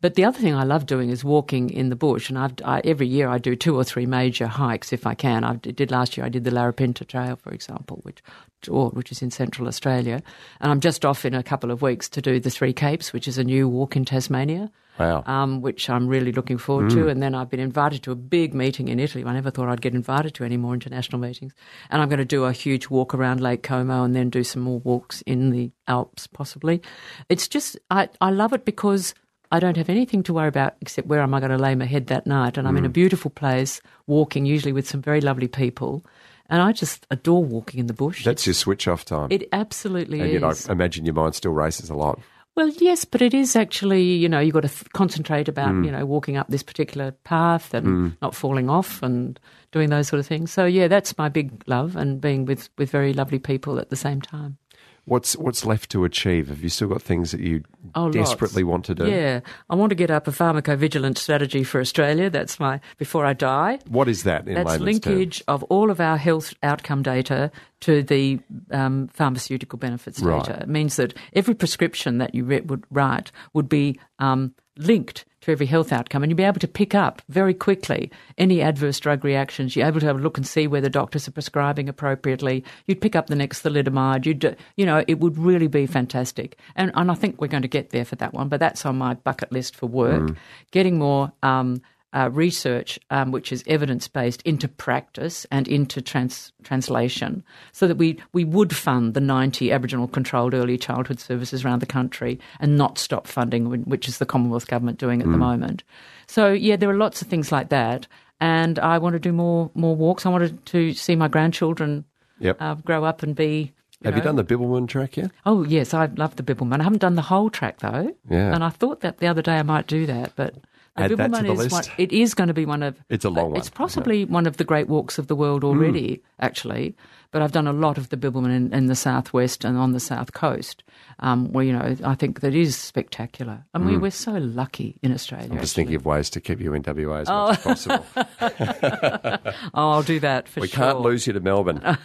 [0.01, 2.81] But the other thing I love doing is walking in the bush, and I've, I,
[2.83, 5.43] every year I do two or three major hikes if I can.
[5.43, 6.25] I did last year.
[6.25, 8.21] I did the Larapinta Trail, for example, which
[8.67, 10.21] or, which is in Central Australia,
[10.59, 13.27] and I'm just off in a couple of weeks to do the Three Capes, which
[13.27, 14.71] is a new walk in Tasmania.
[14.99, 15.23] Wow.
[15.25, 16.95] Um, which I'm really looking forward mm.
[16.95, 17.07] to.
[17.07, 19.23] And then I've been invited to a big meeting in Italy.
[19.25, 21.53] I never thought I'd get invited to any more international meetings.
[21.89, 24.61] And I'm going to do a huge walk around Lake Como and then do some
[24.61, 26.81] more walks in the Alps, possibly.
[27.29, 29.15] It's just, I, I love it because
[29.51, 31.85] I don't have anything to worry about except where am I going to lay my
[31.85, 32.57] head that night.
[32.57, 32.79] And I'm mm.
[32.79, 32.93] in a mm.
[32.93, 36.05] beautiful place, walking, usually with some very lovely people.
[36.49, 38.23] And I just adore walking in the bush.
[38.23, 39.27] That's your switch off time.
[39.31, 40.65] It absolutely and is.
[40.65, 42.19] And I imagine your mind still races a lot.
[42.55, 45.85] Well, yes, but it is actually, you know, you've got to th- concentrate about, mm.
[45.85, 48.17] you know, walking up this particular path and mm.
[48.21, 49.39] not falling off and
[49.71, 50.51] doing those sort of things.
[50.51, 53.95] So, yeah, that's my big love and being with, with very lovely people at the
[53.95, 54.57] same time.
[55.05, 56.47] What's what's left to achieve?
[56.49, 57.63] Have you still got things that you
[57.95, 58.71] oh, desperately lots.
[58.71, 59.09] want to do?
[59.09, 59.39] Yeah,
[59.69, 62.29] I want to get up a pharmacovigilance strategy for Australia.
[62.29, 63.79] That's my before I die.
[63.87, 64.47] What is that?
[64.47, 65.45] In That's linkage terms?
[65.47, 68.39] of all of our health outcome data to the
[68.69, 70.59] um, pharmaceutical benefits data.
[70.61, 75.51] It means that every prescription that you re- would write would be um, linked to
[75.51, 79.23] every health outcome, and you'd be able to pick up very quickly any adverse drug
[79.23, 79.75] reactions.
[79.75, 82.63] You're able to have a look and see whether doctors are prescribing appropriately.
[82.85, 84.25] You'd pick up the next thalidomide.
[84.25, 86.57] You'd, you know, it would really be fantastic.
[86.75, 88.97] And, and I think we're going to get there for that one, but that's on
[88.97, 90.21] my bucket list for work.
[90.21, 90.37] Mm.
[90.71, 91.81] Getting more um,
[92.13, 97.97] uh, research, um, which is evidence based, into practice and into trans- translation, so that
[97.97, 102.77] we, we would fund the 90 Aboriginal controlled early childhood services around the country and
[102.77, 105.31] not stop funding, which is the Commonwealth Government doing at mm.
[105.31, 105.83] the moment.
[106.27, 108.07] So, yeah, there are lots of things like that.
[108.39, 110.25] And I want to do more, more walks.
[110.25, 112.05] I wanted to see my grandchildren
[112.39, 112.57] yep.
[112.59, 114.17] uh, grow up and be you Have know.
[114.17, 115.29] you done the Bibbulmun track yet?
[115.45, 116.79] Oh yes, I love the Bibbulmun.
[116.79, 118.15] I haven't done the whole track though.
[118.29, 118.51] Yeah.
[118.53, 120.55] And I thought that the other day I might do that, but
[120.97, 121.71] Add that to the list.
[121.71, 122.97] One, it is going to be one of.
[123.09, 123.59] It's a long one.
[123.59, 126.21] It's possibly one of the great walks of the world already, mm.
[126.39, 126.95] actually.
[127.31, 130.01] But I've done a lot of the Bibbulmun in, in the southwest and on the
[130.01, 130.83] south coast,
[131.19, 133.63] um, where you know I think that is spectacular.
[133.73, 134.01] I mean, mm.
[134.01, 135.45] we're so lucky in Australia.
[135.45, 135.83] I'm just actually.
[135.83, 137.47] thinking of ways to keep you in WA as oh.
[137.47, 138.05] much as possible.
[139.73, 140.87] oh, I'll do that for we sure.
[140.87, 141.79] We can't lose you to Melbourne.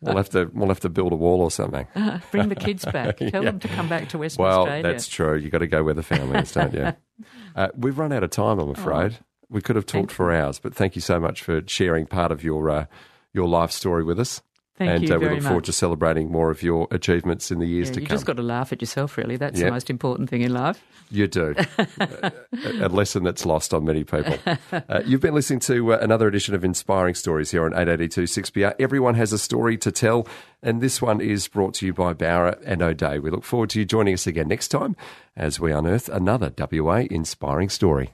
[0.00, 1.86] we'll have to we'll have to build a wall or something.
[2.32, 3.18] Bring the kids back.
[3.18, 3.40] Tell yeah.
[3.42, 4.82] them to come back to Western well, Australia.
[4.82, 5.36] Well, that's true.
[5.36, 6.94] You have got to go where the family is, don't you?
[7.58, 9.18] Uh, we've run out of time, I'm afraid.
[9.20, 12.30] Oh, we could have talked for hours, but thank you so much for sharing part
[12.30, 12.86] of your uh,
[13.32, 14.42] your life story with us.
[14.78, 15.42] Thank and you uh, we look much.
[15.42, 18.14] forward to celebrating more of your achievements in the years yeah, to you come.
[18.14, 19.36] You just got to laugh at yourself, really.
[19.36, 19.66] That's yep.
[19.66, 20.80] the most important thing in life.
[21.10, 21.56] You do.
[22.00, 24.38] a, a, lesson that's lost on many people.
[24.88, 28.74] Uh, you've been listening to uh, another edition of Inspiring Stories here on 882 6PR.
[28.78, 30.26] Everyone has a story to tell,
[30.62, 33.18] and this one is brought to you by Bowra and O'Dea.
[33.18, 34.96] We look forward to you joining us again next time
[35.36, 38.12] as we unearth another WA inspiring story.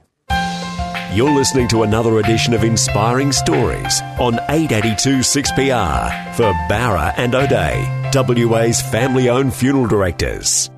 [1.13, 7.85] You're listening to another edition of Inspiring Stories on 882 6PR for Bowra and O'Dea,
[8.45, 10.69] WA's family owned funeral directors.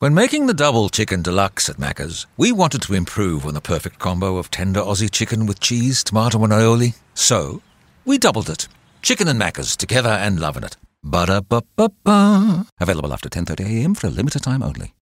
[0.00, 4.00] When making the double chicken deluxe at Macca's, we wanted to improve on the perfect
[4.00, 6.94] combo of tender Aussie chicken with cheese, tomato, and aioli.
[7.14, 7.62] So,
[8.04, 8.66] we doubled it.
[9.02, 10.76] Chicken and Macca's together and loving it.
[11.04, 12.66] Ba da ba ba ba.
[12.80, 13.94] Available after 10:30 a.m.
[13.94, 14.92] for a limited time only.